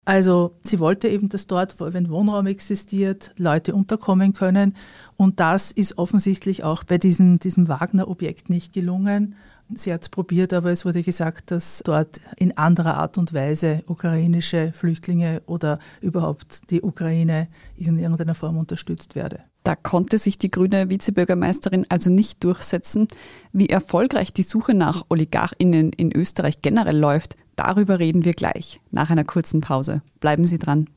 Also 0.05 0.55
sie 0.63 0.79
wollte 0.79 1.07
eben, 1.07 1.29
dass 1.29 1.47
dort, 1.47 1.75
wenn 1.79 2.09
Wohnraum 2.09 2.47
existiert, 2.47 3.33
Leute 3.37 3.75
unterkommen 3.75 4.33
können. 4.33 4.75
Und 5.15 5.39
das 5.39 5.71
ist 5.71 5.97
offensichtlich 5.97 6.63
auch 6.63 6.83
bei 6.83 6.97
diesem, 6.97 7.39
diesem 7.39 7.67
Wagner-Objekt 7.67 8.49
nicht 8.49 8.73
gelungen. 8.73 9.35
Sie 9.73 9.93
hat 9.93 10.01
es 10.01 10.09
probiert, 10.09 10.53
aber 10.53 10.71
es 10.71 10.85
wurde 10.85 11.01
gesagt, 11.01 11.51
dass 11.51 11.81
dort 11.85 12.19
in 12.37 12.57
anderer 12.57 12.97
Art 12.97 13.17
und 13.17 13.33
Weise 13.33 13.83
ukrainische 13.87 14.71
Flüchtlinge 14.73 15.41
oder 15.45 15.79
überhaupt 16.01 16.69
die 16.69 16.81
Ukraine 16.81 17.47
in 17.75 17.97
irgendeiner 17.97 18.35
Form 18.35 18.57
unterstützt 18.57 19.15
werde. 19.15 19.41
Da 19.63 19.75
konnte 19.75 20.17
sich 20.17 20.37
die 20.37 20.49
grüne 20.49 20.89
Vizebürgermeisterin 20.89 21.85
also 21.89 22.09
nicht 22.09 22.43
durchsetzen. 22.43 23.07
Wie 23.53 23.69
erfolgreich 23.69 24.33
die 24.33 24.43
Suche 24.43 24.73
nach 24.73 25.05
Oligarchinnen 25.09 25.93
in 25.93 26.11
Österreich 26.15 26.61
generell 26.61 26.97
läuft, 26.97 27.35
darüber 27.55 27.99
reden 27.99 28.25
wir 28.25 28.33
gleich, 28.33 28.81
nach 28.89 29.09
einer 29.09 29.23
kurzen 29.23 29.61
Pause. 29.61 30.01
Bleiben 30.19 30.45
Sie 30.45 30.57
dran. 30.57 30.89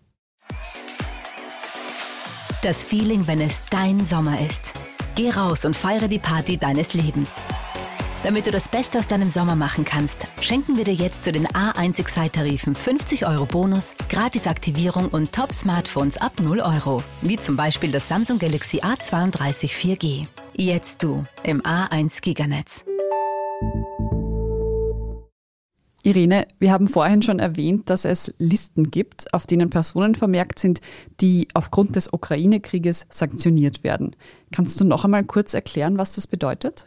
Das 2.63 2.83
Feeling, 2.83 3.27
wenn 3.27 3.43
es 3.43 3.63
dein 3.71 4.07
Sommer 4.07 4.41
ist. 4.41 4.73
Geh 5.15 5.31
raus 5.31 5.67
und 5.67 5.77
feiere 5.77 6.09
die 6.09 6.19
Party 6.19 6.57
deines 6.57 6.95
Lebens. 6.95 7.35
Damit 8.25 8.47
du 8.47 8.51
das 8.51 8.71
Beste 8.71 8.99
aus 8.99 9.07
deinem 9.07 9.29
Sommer 9.29 9.55
machen 9.55 9.85
kannst, 9.85 10.27
schenken 10.41 10.79
wir 10.79 10.85
dir 10.85 10.95
jetzt 10.95 11.25
zu 11.25 11.31
den 11.31 11.47
A1 11.47 11.99
Excite-Tarifen 11.99 12.75
50 12.75 13.27
Euro 13.27 13.45
Bonus, 13.45 13.95
Gratis-Aktivierung 14.09 15.09
und 15.09 15.33
Top-Smartphones 15.33 16.17
ab 16.17 16.33
0 16.41 16.61
Euro. 16.61 17.03
Wie 17.21 17.37
zum 17.37 17.55
Beispiel 17.57 17.93
das 17.93 18.09
Samsung 18.09 18.39
Galaxy 18.39 18.81
A32 18.81 19.69
4G. 19.69 20.27
Jetzt 20.57 21.03
du 21.03 21.25
im 21.43 21.61
A1 21.61 22.23
Giganetz. 22.23 22.83
Irene, 26.03 26.47
wir 26.59 26.73
haben 26.73 26.89
vorhin 26.89 27.21
schon 27.21 27.41
erwähnt, 27.41 27.91
dass 27.91 28.07
es 28.07 28.33
Listen 28.39 28.91
gibt, 28.91 29.35
auf 29.35 29.47
denen 29.47 29.69
Personen 29.69 30.15
vermerkt 30.15 30.59
sind, 30.59 30.81
die 31.21 31.49
aufgrund 31.53 31.95
des 31.95 32.11
Ukraine-Krieges 32.11 33.07
sanktioniert 33.11 33.85
werden. 33.85 34.17
Kannst 34.51 34.81
du 34.81 34.85
noch 34.85 35.05
einmal 35.05 35.25
kurz 35.25 35.53
erklären, 35.53 35.99
was 35.99 36.15
das 36.15 36.27
bedeutet? 36.27 36.87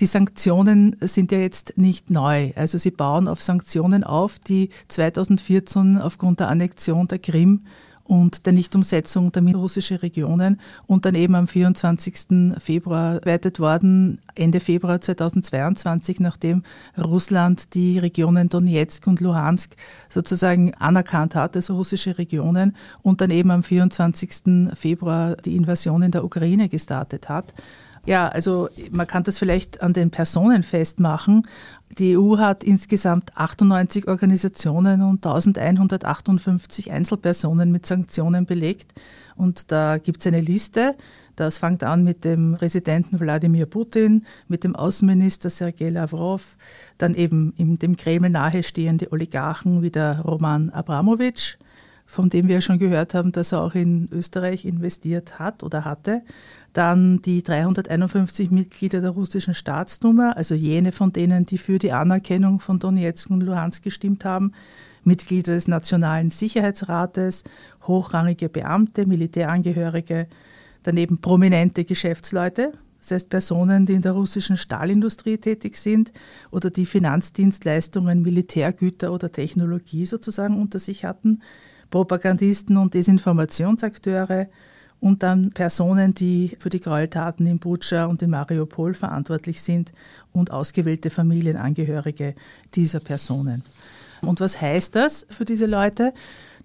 Die 0.00 0.06
Sanktionen 0.06 0.96
sind 1.00 1.30
ja 1.32 1.38
jetzt 1.38 1.74
nicht 1.76 2.10
neu. 2.10 2.52
Also 2.56 2.78
sie 2.78 2.90
bauen 2.90 3.28
auf 3.28 3.42
Sanktionen 3.42 4.04
auf, 4.04 4.38
die 4.38 4.70
2014 4.88 5.98
aufgrund 5.98 6.40
der 6.40 6.48
Annexion 6.48 7.08
der 7.08 7.18
Krim 7.18 7.64
und 8.04 8.44
der 8.44 8.52
Nichtumsetzung 8.52 9.32
der 9.32 9.42
russischen 9.54 9.96
Regionen 9.96 10.60
und 10.86 11.06
dann 11.06 11.14
eben 11.14 11.34
am 11.34 11.48
24. 11.48 12.54
Februar 12.58 13.20
weitet 13.24 13.60
worden, 13.60 14.20
Ende 14.34 14.60
Februar 14.60 15.00
2022, 15.00 16.20
nachdem 16.20 16.62
Russland 16.98 17.74
die 17.74 17.98
Regionen 17.98 18.50
Donetsk 18.50 19.06
und 19.06 19.20
Luhansk 19.20 19.74
sozusagen 20.10 20.74
anerkannt 20.74 21.34
hat 21.34 21.56
als 21.56 21.70
russische 21.70 22.18
Regionen 22.18 22.76
und 23.02 23.22
dann 23.22 23.30
eben 23.30 23.50
am 23.50 23.62
24. 23.62 24.74
Februar 24.74 25.36
die 25.36 25.56
Invasion 25.56 26.02
in 26.02 26.10
der 26.10 26.24
Ukraine 26.24 26.68
gestartet 26.68 27.30
hat. 27.30 27.54
Ja, 28.06 28.28
also 28.28 28.68
man 28.90 29.06
kann 29.06 29.22
das 29.22 29.38
vielleicht 29.38 29.80
an 29.82 29.94
den 29.94 30.10
Personen 30.10 30.62
festmachen. 30.62 31.48
Die 31.98 32.18
EU 32.18 32.38
hat 32.38 32.62
insgesamt 32.62 33.36
98 33.36 34.08
Organisationen 34.08 35.00
und 35.00 35.24
1158 35.24 36.90
Einzelpersonen 36.90 37.72
mit 37.72 37.86
Sanktionen 37.86 38.44
belegt. 38.44 38.92
Und 39.36 39.72
da 39.72 39.96
gibt 39.96 40.20
es 40.20 40.26
eine 40.26 40.42
Liste. 40.42 40.96
Das 41.36 41.58
fängt 41.58 41.82
an 41.82 42.04
mit 42.04 42.24
dem 42.24 42.56
Präsidenten 42.58 43.18
Wladimir 43.18 43.66
Putin, 43.66 44.24
mit 44.48 44.64
dem 44.64 44.76
Außenminister 44.76 45.50
Sergei 45.50 45.88
Lavrov, 45.88 46.56
dann 46.98 47.14
eben 47.14 47.54
dem 47.56 47.96
Kreml 47.96 48.30
nahestehende 48.30 49.10
Oligarchen 49.12 49.82
wie 49.82 49.90
der 49.90 50.20
Roman 50.20 50.70
Abramowitsch, 50.70 51.56
von 52.06 52.28
dem 52.28 52.48
wir 52.48 52.60
schon 52.60 52.78
gehört 52.78 53.14
haben, 53.14 53.32
dass 53.32 53.52
er 53.52 53.62
auch 53.62 53.74
in 53.74 54.08
Österreich 54.12 54.64
investiert 54.64 55.38
hat 55.38 55.62
oder 55.62 55.84
hatte. 55.84 56.22
Dann 56.72 57.22
die 57.22 57.42
351 57.42 58.50
Mitglieder 58.50 59.00
der 59.00 59.10
russischen 59.10 59.54
Staatsduma, 59.54 60.32
also 60.32 60.54
jene 60.54 60.92
von 60.92 61.12
denen, 61.12 61.46
die 61.46 61.58
für 61.58 61.78
die 61.78 61.92
Anerkennung 61.92 62.60
von 62.60 62.78
Donetsk 62.78 63.30
und 63.30 63.42
Luhansk 63.42 63.82
gestimmt 63.82 64.24
haben, 64.24 64.52
Mitglieder 65.04 65.52
des 65.52 65.68
Nationalen 65.68 66.30
Sicherheitsrates, 66.30 67.44
hochrangige 67.86 68.48
Beamte, 68.48 69.06
Militärangehörige, 69.06 70.26
daneben 70.82 71.18
prominente 71.18 71.84
Geschäftsleute, 71.84 72.72
das 73.00 73.10
heißt 73.10 73.28
Personen, 73.28 73.84
die 73.84 73.92
in 73.92 74.02
der 74.02 74.12
russischen 74.12 74.56
Stahlindustrie 74.56 75.36
tätig 75.36 75.76
sind 75.76 76.12
oder 76.50 76.70
die 76.70 76.86
Finanzdienstleistungen, 76.86 78.22
Militärgüter 78.22 79.12
oder 79.12 79.30
Technologie 79.30 80.06
sozusagen 80.06 80.58
unter 80.58 80.78
sich 80.78 81.04
hatten, 81.04 81.42
Propagandisten 81.94 82.76
und 82.76 82.92
Desinformationsakteure, 82.94 84.48
und 84.98 85.22
dann 85.22 85.50
Personen, 85.50 86.12
die 86.14 86.56
für 86.58 86.70
die 86.70 86.80
Gräueltaten 86.80 87.46
in 87.46 87.60
Butscha 87.60 88.06
und 88.06 88.20
in 88.22 88.30
Mariupol 88.30 88.94
verantwortlich 88.94 89.62
sind 89.62 89.92
und 90.32 90.50
ausgewählte 90.50 91.10
Familienangehörige 91.10 92.34
dieser 92.74 92.98
Personen. 92.98 93.62
Und 94.22 94.40
was 94.40 94.60
heißt 94.60 94.96
das 94.96 95.24
für 95.28 95.44
diese 95.44 95.66
Leute? 95.66 96.14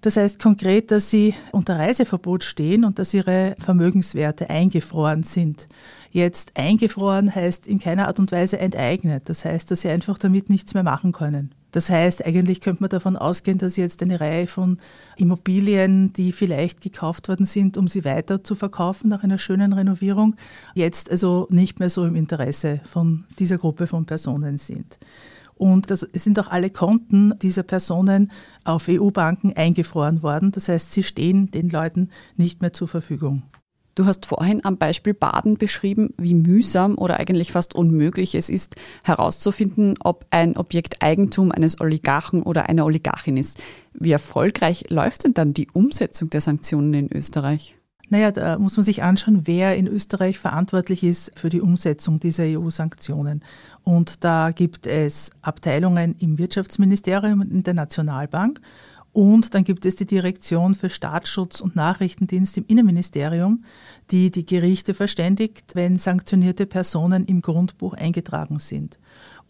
Das 0.00 0.16
heißt 0.16 0.40
konkret, 0.42 0.90
dass 0.90 1.10
sie 1.10 1.34
unter 1.52 1.78
Reiseverbot 1.78 2.42
stehen 2.42 2.84
und 2.84 2.98
dass 2.98 3.14
ihre 3.14 3.54
Vermögenswerte 3.60 4.50
eingefroren 4.50 5.22
sind. 5.22 5.68
Jetzt 6.10 6.56
eingefroren 6.56 7.32
heißt 7.32 7.68
in 7.68 7.78
keiner 7.78 8.08
Art 8.08 8.18
und 8.18 8.32
Weise 8.32 8.58
enteignet. 8.58 9.28
Das 9.28 9.44
heißt, 9.44 9.70
dass 9.70 9.82
sie 9.82 9.90
einfach 9.90 10.18
damit 10.18 10.50
nichts 10.50 10.74
mehr 10.74 10.82
machen 10.82 11.12
können. 11.12 11.54
Das 11.72 11.88
heißt, 11.90 12.24
eigentlich 12.24 12.60
könnte 12.60 12.82
man 12.82 12.90
davon 12.90 13.16
ausgehen, 13.16 13.58
dass 13.58 13.76
jetzt 13.76 14.02
eine 14.02 14.20
Reihe 14.20 14.46
von 14.46 14.78
Immobilien, 15.16 16.12
die 16.12 16.32
vielleicht 16.32 16.80
gekauft 16.80 17.28
worden 17.28 17.46
sind, 17.46 17.76
um 17.76 17.88
sie 17.88 18.04
weiter 18.04 18.42
zu 18.42 18.54
verkaufen 18.54 19.08
nach 19.08 19.22
einer 19.22 19.38
schönen 19.38 19.72
Renovierung, 19.72 20.36
jetzt 20.74 21.10
also 21.10 21.46
nicht 21.50 21.78
mehr 21.78 21.90
so 21.90 22.04
im 22.04 22.16
Interesse 22.16 22.80
von 22.84 23.24
dieser 23.38 23.58
Gruppe 23.58 23.86
von 23.86 24.06
Personen 24.06 24.58
sind. 24.58 24.98
Und 25.60 25.90
das 25.90 26.00
sind 26.14 26.40
auch 26.40 26.48
alle 26.48 26.70
Konten 26.70 27.38
dieser 27.38 27.62
Personen 27.62 28.32
auf 28.64 28.88
EU-Banken 28.88 29.54
eingefroren 29.54 30.22
worden. 30.22 30.52
Das 30.52 30.70
heißt, 30.70 30.90
sie 30.90 31.02
stehen 31.02 31.50
den 31.50 31.68
Leuten 31.68 32.08
nicht 32.38 32.62
mehr 32.62 32.72
zur 32.72 32.88
Verfügung. 32.88 33.42
Du 34.00 34.06
hast 34.06 34.24
vorhin 34.24 34.64
am 34.64 34.78
Beispiel 34.78 35.12
Baden 35.12 35.58
beschrieben, 35.58 36.14
wie 36.16 36.32
mühsam 36.32 36.96
oder 36.96 37.20
eigentlich 37.20 37.52
fast 37.52 37.74
unmöglich 37.74 38.34
es 38.34 38.48
ist, 38.48 38.76
herauszufinden, 39.02 39.96
ob 40.02 40.24
ein 40.30 40.56
Objekt 40.56 41.02
Eigentum 41.02 41.52
eines 41.52 41.82
Oligarchen 41.82 42.42
oder 42.42 42.70
einer 42.70 42.86
Oligarchin 42.86 43.36
ist. 43.36 43.62
Wie 43.92 44.10
erfolgreich 44.10 44.88
läuft 44.88 45.24
denn 45.24 45.34
dann 45.34 45.52
die 45.52 45.68
Umsetzung 45.74 46.30
der 46.30 46.40
Sanktionen 46.40 46.94
in 46.94 47.12
Österreich? 47.12 47.76
Naja, 48.08 48.32
da 48.32 48.58
muss 48.58 48.78
man 48.78 48.84
sich 48.84 49.02
anschauen, 49.02 49.42
wer 49.46 49.76
in 49.76 49.86
Österreich 49.86 50.38
verantwortlich 50.38 51.04
ist 51.04 51.32
für 51.38 51.50
die 51.50 51.60
Umsetzung 51.60 52.20
dieser 52.20 52.44
EU-Sanktionen. 52.44 53.44
Und 53.84 54.24
da 54.24 54.50
gibt 54.52 54.86
es 54.86 55.30
Abteilungen 55.42 56.16
im 56.20 56.38
Wirtschaftsministerium 56.38 57.42
und 57.42 57.52
in 57.52 57.64
der 57.64 57.74
Nationalbank. 57.74 58.62
Und 59.12 59.54
dann 59.54 59.64
gibt 59.64 59.86
es 59.86 59.96
die 59.96 60.06
Direktion 60.06 60.74
für 60.74 60.88
Staatsschutz 60.88 61.60
und 61.60 61.74
Nachrichtendienst 61.74 62.56
im 62.58 62.64
Innenministerium, 62.68 63.64
die 64.10 64.30
die 64.30 64.46
Gerichte 64.46 64.94
verständigt, 64.94 65.74
wenn 65.74 65.98
sanktionierte 65.98 66.66
Personen 66.66 67.24
im 67.24 67.42
Grundbuch 67.42 67.94
eingetragen 67.94 68.60
sind. 68.60 68.98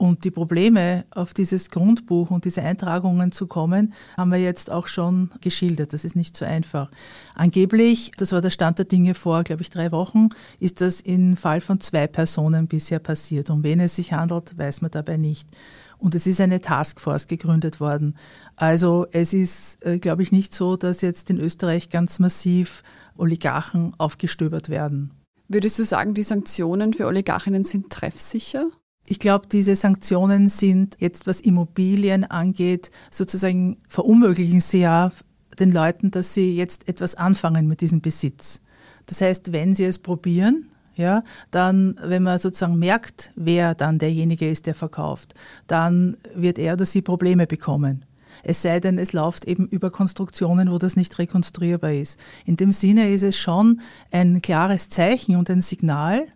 Und 0.01 0.25
die 0.25 0.31
Probleme, 0.31 1.05
auf 1.11 1.35
dieses 1.35 1.69
Grundbuch 1.69 2.31
und 2.31 2.47
diese 2.47 2.63
Eintragungen 2.63 3.33
zu 3.33 3.47
kommen, 3.47 3.93
haben 4.17 4.31
wir 4.31 4.39
jetzt 4.39 4.71
auch 4.71 4.87
schon 4.87 5.31
geschildert. 5.43 5.93
Das 5.93 6.07
ist 6.07 6.17
nicht 6.17 6.35
so 6.39 6.47
einfach. 6.47 6.91
Angeblich, 7.35 8.13
das 8.17 8.33
war 8.33 8.41
der 8.41 8.49
Stand 8.49 8.79
der 8.79 8.87
Dinge 8.87 9.13
vor, 9.13 9.45
glaube 9.45 9.61
ich, 9.61 9.69
drei 9.69 9.93
Wochen, 9.93 10.31
ist 10.59 10.81
das 10.81 11.03
im 11.03 11.37
Fall 11.37 11.61
von 11.61 11.81
zwei 11.81 12.07
Personen 12.07 12.67
bisher 12.67 12.99
passiert. 12.99 13.51
Um 13.51 13.63
wen 13.63 13.79
es 13.79 13.97
sich 13.97 14.15
handelt, 14.15 14.57
weiß 14.57 14.81
man 14.81 14.91
dabei 14.91 15.19
nicht. 15.19 15.47
Und 16.01 16.15
es 16.15 16.27
ist 16.27 16.41
eine 16.41 16.61
Taskforce 16.61 17.29
gegründet 17.29 17.79
worden. 17.79 18.17
Also 18.57 19.07
es 19.13 19.35
ist, 19.35 19.85
äh, 19.85 19.99
glaube 19.99 20.23
ich, 20.23 20.33
nicht 20.33 20.55
so, 20.55 20.77
dass 20.77 21.03
jetzt 21.03 21.31
in 21.31 21.39
Österreich 21.39 21.91
ganz 21.91 22.19
massiv 22.19 22.83
Oligarchen 23.17 23.93
aufgestöbert 23.99 24.71
werden. 24.71 25.11
Würdest 25.47 25.79
du 25.79 25.85
sagen, 25.85 26.15
die 26.15 26.23
Sanktionen 26.23 26.95
für 26.95 27.07
Oligarchinnen 27.07 27.65
sind 27.65 27.91
treffsicher? 27.91 28.67
Ich 29.07 29.19
glaube, 29.19 29.49
diese 29.51 29.77
Sanktionen 29.77 30.49
sind 30.49 30.97
jetzt, 31.01 31.27
was 31.27 31.41
Immobilien 31.41 32.25
angeht, 32.25 32.91
sozusagen 33.11 33.79
verunmöglichen 33.89 34.61
sie 34.61 34.81
ja 34.81 35.11
den 35.59 35.73
Leuten, 35.73 36.11
dass 36.11 36.33
sie 36.33 36.55
jetzt 36.55 36.89
etwas 36.89 37.15
anfangen 37.15 37.67
mit 37.67 37.81
diesem 37.81 38.01
Besitz. 38.01 38.61
Das 39.07 39.21
heißt, 39.21 39.53
wenn 39.53 39.75
sie 39.75 39.85
es 39.85 39.99
probieren, 39.99 40.70
ja, 40.95 41.23
dann, 41.51 41.99
wenn 42.03 42.23
man 42.23 42.39
sozusagen 42.39 42.79
merkt, 42.79 43.33
wer 43.37 43.75
dann 43.75 43.99
derjenige 43.99 44.49
ist, 44.49 44.67
der 44.67 44.75
verkauft, 44.75 45.35
dann 45.67 46.17
wird 46.35 46.59
er 46.59 46.75
oder 46.75 46.85
sie 46.85 47.03
Probleme 47.03 47.47
bekommen. 47.47 48.05
Es 48.43 48.63
sei 48.63 48.81
denn, 48.81 48.99
es 48.99 49.13
läuft 49.13 49.45
eben 49.45 49.67
über 49.69 49.91
Konstruktionen, 49.91 50.71
wo 50.71 50.79
das 50.79 50.97
nicht 50.97 51.19
rekonstruierbar 51.19 51.93
ist. 51.93 52.19
In 52.47 52.57
dem 52.57 52.73
Sinne 52.73 53.11
ist 53.11 53.23
es 53.23 53.37
schon 53.37 53.81
ein 54.11 54.41
klares 54.41 54.89
Zeichen 54.89 55.37
und 55.37 55.51
ein 55.51 55.61
Signal, 55.61 56.27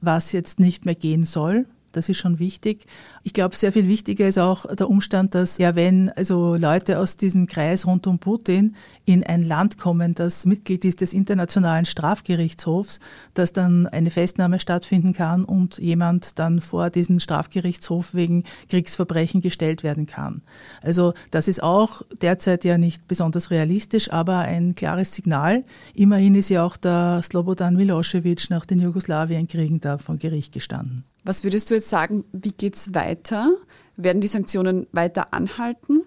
was 0.00 0.32
jetzt 0.32 0.60
nicht 0.60 0.84
mehr 0.84 0.94
gehen 0.94 1.24
soll, 1.24 1.66
das 1.92 2.08
ist 2.08 2.18
schon 2.18 2.38
wichtig. 2.38 2.86
Ich 3.22 3.32
glaube, 3.32 3.56
sehr 3.56 3.72
viel 3.72 3.88
wichtiger 3.88 4.28
ist 4.28 4.38
auch 4.38 4.66
der 4.74 4.88
Umstand, 4.88 5.34
dass 5.34 5.58
ja, 5.58 5.74
wenn 5.74 6.10
also 6.10 6.56
Leute 6.56 6.98
aus 6.98 7.16
diesem 7.16 7.46
Kreis 7.46 7.86
rund 7.86 8.06
um 8.06 8.18
Putin 8.18 8.76
in 9.04 9.24
ein 9.24 9.42
Land 9.42 9.78
kommen, 9.78 10.14
das 10.14 10.46
Mitglied 10.46 10.84
ist 10.84 11.00
des 11.00 11.12
Internationalen 11.12 11.86
Strafgerichtshofs, 11.86 13.00
dass 13.34 13.52
dann 13.52 13.86
eine 13.86 14.10
Festnahme 14.10 14.60
stattfinden 14.60 15.12
kann 15.12 15.44
und 15.44 15.78
jemand 15.78 16.38
dann 16.38 16.60
vor 16.60 16.90
diesen 16.90 17.20
Strafgerichtshof 17.20 18.14
wegen 18.14 18.44
Kriegsverbrechen 18.68 19.40
gestellt 19.40 19.82
werden 19.82 20.06
kann. 20.06 20.42
Also 20.82 21.14
das 21.30 21.48
ist 21.48 21.62
auch 21.62 22.02
derzeit 22.20 22.64
ja 22.64 22.78
nicht 22.78 23.08
besonders 23.08 23.50
realistisch, 23.50 24.12
aber 24.12 24.38
ein 24.38 24.74
klares 24.74 25.14
Signal. 25.14 25.64
Immerhin 25.94 26.34
ist 26.34 26.50
ja 26.50 26.64
auch 26.64 26.76
der 26.76 27.22
Slobodan 27.22 27.76
Milosevic 27.76 28.50
nach 28.50 28.66
den 28.66 28.80
Jugoslawienkriegen 28.80 29.80
da 29.80 29.98
vor 29.98 30.16
Gericht 30.16 30.52
gestanden. 30.52 31.04
Was 31.24 31.44
würdest 31.44 31.70
du 31.70 31.74
jetzt 31.74 31.88
sagen, 31.88 32.24
wie 32.32 32.52
geht 32.52 32.76
es 32.76 32.94
weiter? 32.94 33.50
Werden 33.96 34.20
die 34.20 34.28
Sanktionen 34.28 34.86
weiter 34.92 35.32
anhalten? 35.32 36.02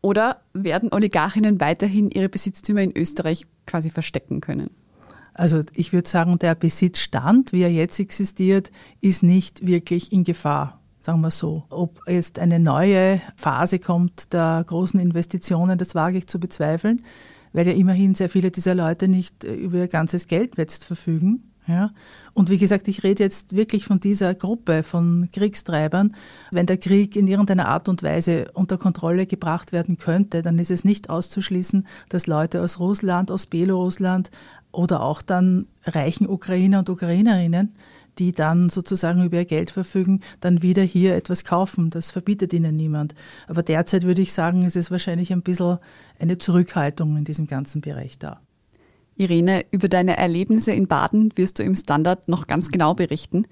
Oder 0.00 0.42
werden 0.52 0.92
Oligarchinnen 0.92 1.60
weiterhin 1.60 2.10
ihre 2.10 2.28
Besitztümer 2.28 2.82
in 2.82 2.96
Österreich 2.96 3.46
quasi 3.66 3.90
verstecken 3.90 4.40
können? 4.40 4.70
Also 5.32 5.62
ich 5.72 5.92
würde 5.92 6.08
sagen, 6.08 6.38
der 6.38 6.54
Besitzstand, 6.54 7.52
wie 7.52 7.62
er 7.62 7.72
jetzt 7.72 7.98
existiert, 7.98 8.70
ist 9.00 9.22
nicht 9.22 9.66
wirklich 9.66 10.12
in 10.12 10.22
Gefahr 10.24 10.80
sagen 11.04 11.20
wir 11.20 11.30
so. 11.30 11.64
Ob 11.68 12.00
jetzt 12.08 12.38
eine 12.38 12.58
neue 12.58 13.20
Phase 13.36 13.78
kommt 13.78 14.32
der 14.32 14.64
großen 14.66 14.98
Investitionen, 14.98 15.78
das 15.78 15.94
wage 15.94 16.18
ich 16.18 16.26
zu 16.26 16.40
bezweifeln, 16.40 17.04
weil 17.52 17.66
ja 17.66 17.74
immerhin 17.74 18.14
sehr 18.14 18.28
viele 18.28 18.50
dieser 18.50 18.74
Leute 18.74 19.06
nicht 19.06 19.44
über 19.44 19.78
ihr 19.78 19.88
ganzes 19.88 20.26
Geld 20.26 20.56
jetzt 20.56 20.84
verfügen. 20.84 21.53
Ja. 21.66 21.92
Und 22.34 22.50
wie 22.50 22.58
gesagt, 22.58 22.88
ich 22.88 23.04
rede 23.04 23.22
jetzt 23.22 23.54
wirklich 23.54 23.86
von 23.86 23.98
dieser 23.98 24.34
Gruppe 24.34 24.82
von 24.82 25.30
Kriegstreibern. 25.32 26.14
Wenn 26.50 26.66
der 26.66 26.76
Krieg 26.76 27.16
in 27.16 27.26
irgendeiner 27.26 27.68
Art 27.68 27.88
und 27.88 28.02
Weise 28.02 28.50
unter 28.52 28.76
Kontrolle 28.76 29.26
gebracht 29.26 29.72
werden 29.72 29.96
könnte, 29.96 30.42
dann 30.42 30.58
ist 30.58 30.70
es 30.70 30.84
nicht 30.84 31.08
auszuschließen, 31.08 31.86
dass 32.10 32.26
Leute 32.26 32.60
aus 32.60 32.80
Russland, 32.80 33.30
aus 33.30 33.46
Belarusland 33.46 34.30
oder 34.72 35.02
auch 35.02 35.22
dann 35.22 35.66
reichen 35.84 36.28
Ukrainer 36.28 36.80
und 36.80 36.90
Ukrainerinnen, 36.90 37.74
die 38.18 38.32
dann 38.32 38.68
sozusagen 38.68 39.24
über 39.24 39.38
ihr 39.38 39.44
Geld 39.44 39.70
verfügen, 39.70 40.20
dann 40.40 40.60
wieder 40.60 40.82
hier 40.82 41.14
etwas 41.16 41.44
kaufen. 41.44 41.90
Das 41.90 42.10
verbietet 42.10 42.52
ihnen 42.52 42.76
niemand. 42.76 43.14
Aber 43.48 43.62
derzeit 43.62 44.02
würde 44.02 44.22
ich 44.22 44.32
sagen, 44.32 44.64
ist 44.64 44.76
es 44.76 44.90
wahrscheinlich 44.90 45.32
ein 45.32 45.42
bisschen 45.42 45.78
eine 46.18 46.36
Zurückhaltung 46.38 47.16
in 47.16 47.24
diesem 47.24 47.46
ganzen 47.46 47.80
Bereich 47.80 48.18
da. 48.18 48.40
Irene, 49.16 49.64
über 49.70 49.88
deine 49.88 50.16
Erlebnisse 50.16 50.72
in 50.72 50.86
Baden 50.86 51.32
wirst 51.36 51.58
du 51.58 51.62
im 51.62 51.76
Standard 51.76 52.28
noch 52.28 52.46
ganz 52.46 52.70
genau 52.70 52.94
berichten. 52.94 53.46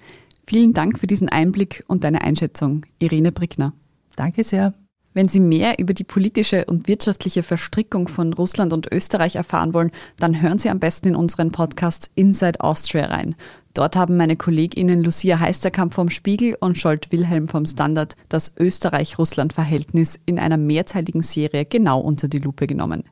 Vielen 0.45 0.73
Dank 0.73 0.99
für 0.99 1.07
diesen 1.07 1.29
Einblick 1.29 1.83
und 1.87 2.03
deine 2.03 2.21
Einschätzung, 2.21 2.85
Irene 2.99 3.31
Brickner. 3.31 3.73
Danke 4.15 4.43
sehr. 4.43 4.73
Wenn 5.13 5.29
Sie 5.29 5.39
mehr 5.39 5.77
über 5.77 5.93
die 5.93 6.03
politische 6.03 6.65
und 6.65 6.87
wirtschaftliche 6.87 7.43
Verstrickung 7.43 8.07
von 8.07 8.33
Russland 8.33 8.73
und 8.73 8.91
Österreich 8.91 9.35
erfahren 9.35 9.73
wollen, 9.73 9.91
dann 10.17 10.41
hören 10.41 10.57
Sie 10.57 10.69
am 10.69 10.79
besten 10.79 11.09
in 11.09 11.15
unseren 11.15 11.51
Podcast 11.51 12.11
Inside 12.15 12.61
Austria 12.61 13.05
rein. 13.05 13.35
Dort 13.73 13.95
haben 13.95 14.17
meine 14.17 14.35
KollegInnen 14.35 15.03
Lucia 15.03 15.39
Heisterkamp 15.39 15.95
vom 15.95 16.11
Spiegel 16.11 16.55
und 16.59 16.77
Scholt 16.77 17.11
Wilhelm 17.11 17.47
vom 17.47 17.65
Standard 17.65 18.15
das 18.29 18.53
Österreich-Russland-Verhältnis 18.59 20.19
in 20.27 20.37
einer 20.37 20.57
mehrteiligen 20.57 21.23
Serie 21.23 21.65
genau 21.65 21.99
unter 21.99 22.27
die 22.27 22.37
Lupe 22.37 22.67
genommen. 22.67 23.03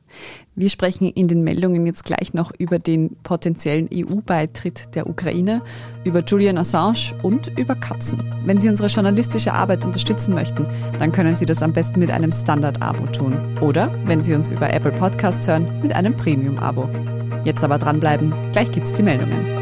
Wir 0.54 0.70
sprechen 0.70 1.08
in 1.08 1.26
den 1.26 1.42
Meldungen 1.42 1.84
jetzt 1.84 2.04
gleich 2.04 2.32
noch 2.32 2.52
über 2.56 2.78
den 2.78 3.16
potenziellen 3.24 3.88
EU-Beitritt 3.92 4.94
der 4.94 5.08
Ukraine, 5.08 5.62
über 6.04 6.22
Julian 6.22 6.58
Assange 6.58 7.12
und 7.22 7.58
über 7.58 7.74
Katzen. 7.74 8.22
Wenn 8.44 8.60
Sie 8.60 8.68
unsere 8.68 8.88
journalistische 8.88 9.54
Arbeit 9.54 9.84
unterstützen 9.84 10.32
möchten, 10.32 10.68
dann 10.98 11.10
können 11.10 11.34
Sie 11.34 11.46
das 11.46 11.62
am 11.62 11.72
besten 11.72 11.98
mit 11.98 12.12
einem 12.12 12.30
Standard-Abo 12.30 13.06
tun. 13.06 13.58
Oder, 13.60 13.92
wenn 14.04 14.22
Sie 14.22 14.34
uns 14.34 14.52
über 14.52 14.72
Apple 14.72 14.92
Podcasts 14.92 15.48
hören, 15.48 15.80
mit 15.82 15.96
einem 15.96 16.16
Premium-Abo. 16.16 16.88
Jetzt 17.44 17.64
aber 17.64 17.78
dranbleiben, 17.78 18.32
gleich 18.52 18.70
gibt's 18.70 18.94
die 18.94 19.02
Meldungen. 19.02 19.61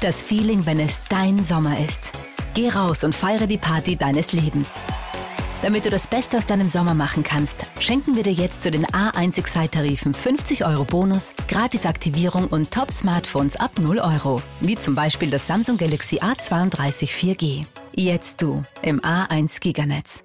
Das 0.00 0.22
Feeling, 0.22 0.64
wenn 0.64 0.78
es 0.78 1.00
dein 1.08 1.42
Sommer 1.44 1.76
ist. 1.84 2.12
Geh 2.54 2.68
raus 2.68 3.02
und 3.02 3.16
feiere 3.16 3.48
die 3.48 3.58
Party 3.58 3.96
deines 3.96 4.32
Lebens. 4.32 4.74
Damit 5.60 5.86
du 5.86 5.90
das 5.90 6.06
Beste 6.06 6.38
aus 6.38 6.46
deinem 6.46 6.68
Sommer 6.68 6.94
machen 6.94 7.24
kannst, 7.24 7.66
schenken 7.80 8.14
wir 8.14 8.22
dir 8.22 8.32
jetzt 8.32 8.62
zu 8.62 8.70
den 8.70 8.86
A1 8.86 9.38
Excite-Tarifen 9.38 10.14
50 10.14 10.64
Euro 10.64 10.84
Bonus, 10.84 11.34
Gratisaktivierung 11.48 12.46
und 12.46 12.70
Top-Smartphones 12.70 13.56
ab 13.56 13.72
0 13.80 13.98
Euro. 13.98 14.40
Wie 14.60 14.76
zum 14.76 14.94
Beispiel 14.94 15.30
das 15.30 15.48
Samsung 15.48 15.76
Galaxy 15.76 16.20
A32 16.20 17.08
4G. 17.08 17.66
Jetzt 17.96 18.40
du 18.40 18.62
im 18.82 19.00
A1 19.00 19.58
Giganetz. 19.58 20.22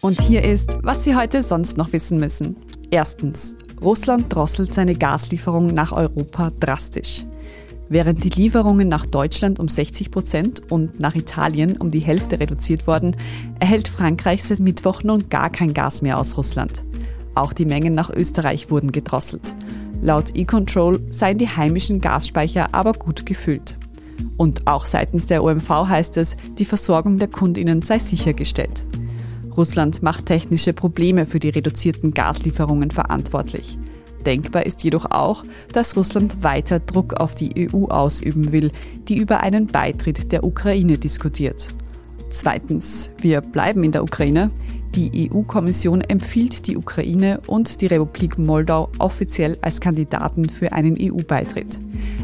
Und 0.00 0.18
hier 0.18 0.42
ist, 0.44 0.78
was 0.82 1.04
Sie 1.04 1.14
heute 1.14 1.42
sonst 1.42 1.76
noch 1.76 1.92
wissen 1.92 2.18
müssen. 2.18 2.56
Erstens. 2.90 3.54
Russland 3.82 4.32
drosselt 4.32 4.72
seine 4.72 4.94
Gaslieferungen 4.94 5.74
nach 5.74 5.92
Europa 5.92 6.50
drastisch. 6.60 7.26
Während 7.88 8.22
die 8.24 8.28
Lieferungen 8.28 8.88
nach 8.88 9.04
Deutschland 9.04 9.58
um 9.58 9.68
60 9.68 10.10
Prozent 10.10 10.62
und 10.70 11.00
nach 11.00 11.14
Italien 11.14 11.76
um 11.76 11.90
die 11.90 12.00
Hälfte 12.00 12.38
reduziert 12.40 12.86
wurden, 12.86 13.16
erhält 13.58 13.88
Frankreich 13.88 14.44
seit 14.44 14.60
Mittwoch 14.60 15.02
nun 15.02 15.28
gar 15.28 15.50
kein 15.50 15.74
Gas 15.74 16.00
mehr 16.00 16.18
aus 16.18 16.36
Russland. 16.36 16.84
Auch 17.34 17.52
die 17.52 17.64
Mengen 17.64 17.94
nach 17.94 18.08
Österreich 18.08 18.70
wurden 18.70 18.92
gedrosselt. 18.92 19.54
Laut 20.00 20.34
E-Control 20.34 21.00
seien 21.10 21.38
die 21.38 21.48
heimischen 21.48 22.00
Gasspeicher 22.00 22.68
aber 22.72 22.92
gut 22.92 23.26
gefüllt. 23.26 23.76
Und 24.36 24.66
auch 24.66 24.86
seitens 24.86 25.26
der 25.26 25.42
OMV 25.42 25.68
heißt 25.68 26.16
es, 26.16 26.36
die 26.58 26.64
Versorgung 26.64 27.18
der 27.18 27.28
Kundinnen 27.28 27.82
sei 27.82 27.98
sichergestellt. 27.98 28.86
Russland 29.56 30.02
macht 30.02 30.26
technische 30.26 30.72
Probleme 30.72 31.26
für 31.26 31.38
die 31.38 31.50
reduzierten 31.50 32.12
Gaslieferungen 32.12 32.90
verantwortlich. 32.90 33.78
Denkbar 34.24 34.66
ist 34.66 34.84
jedoch 34.84 35.10
auch, 35.10 35.44
dass 35.72 35.96
Russland 35.96 36.42
weiter 36.42 36.78
Druck 36.78 37.14
auf 37.14 37.34
die 37.34 37.68
EU 37.72 37.86
ausüben 37.86 38.52
will, 38.52 38.70
die 39.08 39.16
über 39.16 39.40
einen 39.40 39.66
Beitritt 39.66 40.32
der 40.32 40.44
Ukraine 40.44 40.96
diskutiert. 40.98 41.68
Zweitens, 42.30 43.10
wir 43.18 43.40
bleiben 43.40 43.84
in 43.84 43.92
der 43.92 44.04
Ukraine. 44.04 44.50
Die 44.94 45.30
EU-Kommission 45.30 46.02
empfiehlt 46.02 46.66
die 46.66 46.76
Ukraine 46.76 47.40
und 47.46 47.80
die 47.80 47.86
Republik 47.86 48.38
Moldau 48.38 48.90
offiziell 48.98 49.58
als 49.62 49.80
Kandidaten 49.80 50.48
für 50.48 50.72
einen 50.72 50.96
EU-Beitritt. 51.00 51.80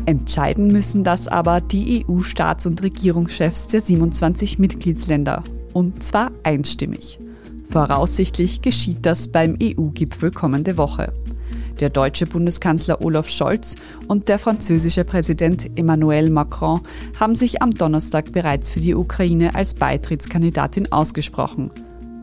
Entscheiden 0.06 0.68
müssen 0.68 1.02
das 1.02 1.28
aber 1.28 1.60
die 1.60 2.04
EU-Staats- 2.06 2.66
und 2.66 2.82
Regierungschefs 2.82 3.68
der 3.68 3.80
27 3.80 4.58
Mitgliedsländer 4.58 5.42
und 5.78 6.02
zwar 6.02 6.32
einstimmig. 6.42 7.20
Voraussichtlich 7.70 8.62
geschieht 8.62 9.06
das 9.06 9.28
beim 9.28 9.56
EU-Gipfel 9.62 10.32
kommende 10.32 10.76
Woche. 10.76 11.12
Der 11.78 11.88
deutsche 11.88 12.26
Bundeskanzler 12.26 13.00
Olaf 13.00 13.28
Scholz 13.28 13.76
und 14.08 14.28
der 14.28 14.40
französische 14.40 15.04
Präsident 15.04 15.70
Emmanuel 15.78 16.30
Macron 16.30 16.80
haben 17.20 17.36
sich 17.36 17.62
am 17.62 17.74
Donnerstag 17.74 18.32
bereits 18.32 18.70
für 18.70 18.80
die 18.80 18.96
Ukraine 18.96 19.54
als 19.54 19.74
Beitrittskandidatin 19.74 20.90
ausgesprochen. 20.90 21.70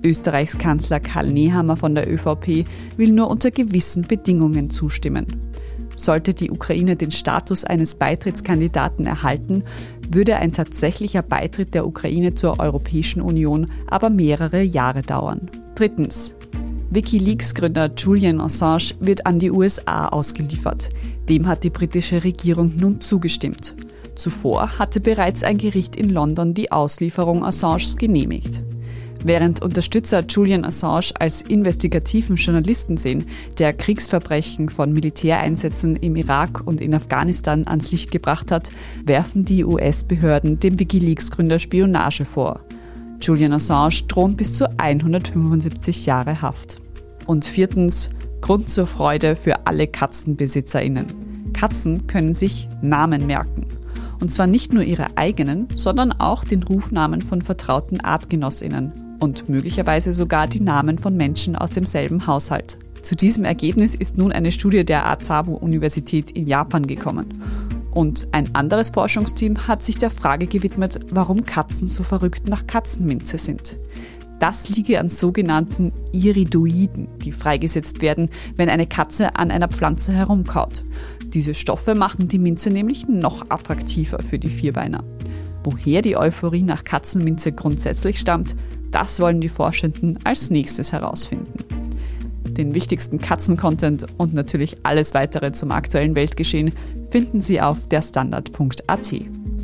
Österreichs 0.04 0.58
Kanzler 0.58 1.00
Karl 1.00 1.32
Nehammer 1.32 1.78
von 1.78 1.96
der 1.96 2.12
ÖVP 2.12 2.66
will 2.98 3.14
nur 3.14 3.30
unter 3.30 3.52
gewissen 3.52 4.02
Bedingungen 4.02 4.70
zustimmen. 4.70 5.28
Sollte 6.06 6.36
die 6.36 6.52
Ukraine 6.52 6.96
den 6.96 7.10
Status 7.10 7.64
eines 7.64 7.96
Beitrittskandidaten 7.96 9.08
erhalten, 9.08 9.64
würde 10.08 10.36
ein 10.36 10.54
tatsächlicher 10.54 11.24
Beitritt 11.24 11.74
der 11.74 11.88
Ukraine 11.88 12.36
zur 12.36 12.60
Europäischen 12.60 13.24
Union 13.24 13.66
aber 13.88 14.12
mehrere 14.12 14.62
Jahre 14.62 15.02
dauern. 15.02 15.50
Drittens. 15.74 16.36
Wikileaks-Gründer 16.92 17.90
Julian 17.98 18.40
Assange 18.40 18.94
wird 19.00 19.26
an 19.26 19.40
die 19.40 19.50
USA 19.50 20.08
ausgeliefert. 20.10 20.92
Dem 21.28 21.48
hat 21.48 21.64
die 21.64 21.72
britische 21.72 22.24
Regierung 22.24 22.74
nun 22.78 23.02
zugestimmt. 23.02 23.76
Zuvor 24.14 24.78
hatte 24.78 25.00
bereits 25.00 25.42
ein 25.42 25.58
Gericht 25.58 25.96
in 25.96 26.12
London 26.12 26.54
die 26.54 26.72
Auslieferung 26.72 27.44
Assanges 27.44 27.98
genehmigt. 27.98 28.62
Während 29.26 29.64
Unterstützer 29.64 30.24
Julian 30.24 30.66
Assange 30.66 31.12
als 31.18 31.42
investigativen 31.42 32.36
Journalisten 32.36 32.96
sehen, 32.96 33.26
der 33.58 33.74
Kriegsverbrechen 33.74 34.70
von 34.70 34.94
Militäreinsätzen 34.94 35.96
im 35.96 36.16
Irak 36.16 36.62
und 36.68 36.80
in 36.80 36.94
Afghanistan 36.94 37.66
ans 37.66 37.92
Licht 37.92 38.12
gebracht 38.12 38.52
hat, 38.52 38.70
werfen 39.04 39.44
die 39.44 39.66
US-Behörden 39.66 40.60
dem 40.60 40.78
Wikileaks-Gründer 40.78 41.58
Spionage 41.58 42.24
vor. 42.24 42.60
Julian 43.20 43.54
Assange 43.54 44.04
droht 44.08 44.38
bis 44.38 44.54
zu 44.54 44.70
175 44.78 46.06
Jahre 46.06 46.44
Haft. 46.44 46.78
Und 47.26 47.46
viertens, 47.46 48.12
Grund 48.42 48.70
zur 48.70 48.86
Freude 48.86 49.36
für 49.36 49.66
alle 49.66 49.88
KatzenbesitzerInnen. 49.88 51.52
Katzen 51.52 52.06
können 52.06 52.36
sich 52.36 52.70
Namen 52.84 53.26
merken. 53.26 53.66
Und 54.20 54.32
zwar 54.32 54.46
nicht 54.46 54.72
nur 54.72 54.84
ihre 54.84 55.18
eigenen, 55.18 55.68
sondern 55.74 56.12
auch 56.12 56.44
den 56.44 56.62
Rufnamen 56.62 57.24
von 57.24 57.42
vertrauten 57.42 58.02
ArtgenossInnen 58.02 59.05
und 59.20 59.50
möglicherweise 59.50 60.14
sogar 60.14 60.48
die 60.48 60.62
Namen 60.62 60.98
von 60.98 61.16
Menschen 61.16 61.56
aus 61.56 61.72
demselben 61.72 62.28
Haushalt. 62.28 62.78
Zu 63.02 63.16
diesem 63.16 63.46
Ergebnis 63.46 63.94
ist 63.94 64.18
nun 64.18 64.32
eine 64.32 64.52
Studie 64.52 64.84
der 64.84 65.06
Azabu-Universität 65.06 66.32
in 66.32 66.48
Japan 66.48 66.88
gekommen. 66.88 67.44
Und 67.92 68.28
ein 68.34 68.54
anderes 68.56 68.90
Forschungsteam 68.90 69.68
hat 69.68 69.84
sich 69.84 69.98
der 69.98 70.10
Frage 70.10 70.48
gewidmet, 70.48 71.00
warum 71.12 71.46
Katzen 71.46 71.88
so 71.88 72.04
verrückt 72.04 72.48
nach 72.48 72.68
Katzenminze 72.68 73.38
sind. 73.38 73.78
Das 74.40 74.68
liege 74.70 75.00
an 75.00 75.08
sogenannten 75.08 75.94
Iridoiden, 76.12 77.08
die 77.20 77.32
freigesetzt 77.32 78.02
werden, 78.02 78.30
wenn 78.58 78.70
eine 78.70 78.86
Katze 78.86 79.38
an 79.38 79.50
einer 79.50 79.70
Pflanze 79.70 80.12
herumkaut. 80.12 80.84
Diese 81.26 81.54
Stoffe 81.54 81.96
machen 81.96 82.28
die 82.28 82.40
Minze 82.40 82.70
nämlich 82.70 83.08
noch 83.08 83.46
attraktiver 83.50 84.22
für 84.22 84.40
die 84.40 84.50
Vierbeiner. 84.50 85.04
Woher 85.64 86.02
die 86.02 86.18
Euphorie 86.18 86.64
nach 86.64 86.84
Katzenminze 86.84 87.54
grundsätzlich 87.54 88.20
stammt, 88.20 88.56
das 88.96 89.20
wollen 89.20 89.42
die 89.42 89.50
Forschenden 89.50 90.18
als 90.24 90.50
nächstes 90.50 90.94
herausfinden. 90.94 91.60
Den 92.46 92.74
wichtigsten 92.74 93.20
Katzen-Content 93.20 94.08
und 94.18 94.34
natürlich 94.34 94.78
alles 94.84 95.14
weitere 95.14 95.52
zum 95.52 95.72
aktuellen 95.72 96.16
Weltgeschehen 96.16 96.72
finden 97.12 97.42
Sie 97.42 97.60
auf 97.60 97.90
derstandard.at. 97.90 99.14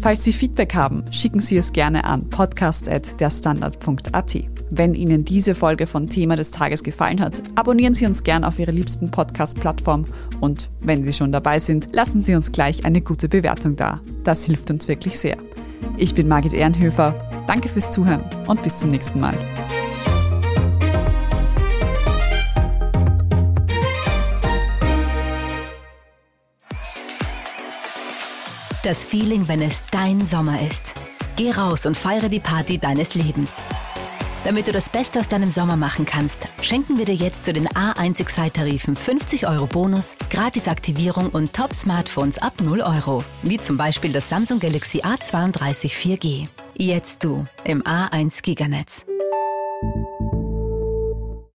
Falls 0.02 0.26
Sie 0.26 0.34
Feedback 0.34 0.76
haben, 0.76 1.06
schicken 1.12 1.40
Sie 1.40 1.56
es 1.56 1.72
gerne 1.72 2.04
an 2.04 2.30
podcast.derstandard.at. 2.30 4.40
Wenn 4.70 4.96
Ihnen 4.96 5.24
diese 5.24 5.56
Folge 5.56 5.88
von 5.88 6.10
Thema 6.10 6.36
des 6.36 6.52
Tages 6.52 6.84
gefallen 6.84 7.22
hat, 7.22 7.42
abonnieren 7.56 7.94
Sie 7.94 8.06
uns 8.06 8.26
gern 8.26 8.44
auf 8.44 8.60
Ihrer 8.60 8.74
liebsten 8.74 9.12
Podcast-Plattform 9.12 10.08
und 10.42 10.70
wenn 10.82 11.06
Sie 11.06 11.14
schon 11.14 11.32
dabei 11.32 11.62
sind, 11.62 11.96
lassen 11.96 12.22
Sie 12.22 12.36
uns 12.36 12.52
gleich 12.52 12.84
eine 12.84 13.00
gute 13.00 13.30
Bewertung 13.30 13.78
da. 13.78 14.02
Das 14.26 14.44
hilft 14.44 14.70
uns 14.72 14.90
wirklich 14.90 15.18
sehr. 15.18 15.38
Ich 15.96 16.14
bin 16.16 16.28
Margit 16.28 16.54
Ehrenhöfer. 16.54 17.31
Danke 17.52 17.68
fürs 17.68 17.92
Zuhören 17.92 18.24
und 18.48 18.64
bis 18.64 18.78
zum 18.78 18.92
nächsten 18.92 19.20
Mal. 19.20 19.38
Das 28.86 29.04
Feeling, 29.04 29.50
wenn 29.50 29.62
es 29.62 29.84
dein 29.92 30.26
Sommer 30.26 30.66
ist. 30.66 30.94
Geh 31.36 31.52
raus 31.52 31.86
und 31.86 31.98
feiere 31.98 32.30
die 32.30 32.40
Party 32.40 32.78
deines 32.78 33.16
Lebens. 33.16 33.58
Damit 34.46 34.68
du 34.68 34.72
das 34.72 34.88
Beste 34.88 35.20
aus 35.20 35.28
deinem 35.28 35.52
Sommer 35.52 35.76
machen 35.76 36.06
kannst, 36.06 36.48
schenken 36.62 36.98
wir 36.98 37.04
dir 37.04 37.16
jetzt 37.16 37.44
zu 37.44 37.52
den 37.52 37.68
A1 37.68 38.22
Excite-Tarifen 38.22 38.96
50 38.96 39.50
Euro 39.50 39.68
Bonus, 39.68 40.16
Gratisaktivierung 40.30 41.28
und 41.28 41.52
Top-Smartphones 41.52 42.38
ab 42.38 42.54
0 42.62 42.80
Euro. 42.80 43.26
Wie 43.44 43.58
zum 43.58 43.76
Beispiel 43.76 44.14
das 44.14 44.30
Samsung 44.30 44.62
Galaxy 44.62 45.02
A32 45.02 45.90
4G. 45.92 46.48
Jetzt 46.76 47.24
du 47.24 47.46
im 47.64 47.84
A1 47.84 48.42
Giganetz. 48.42 49.06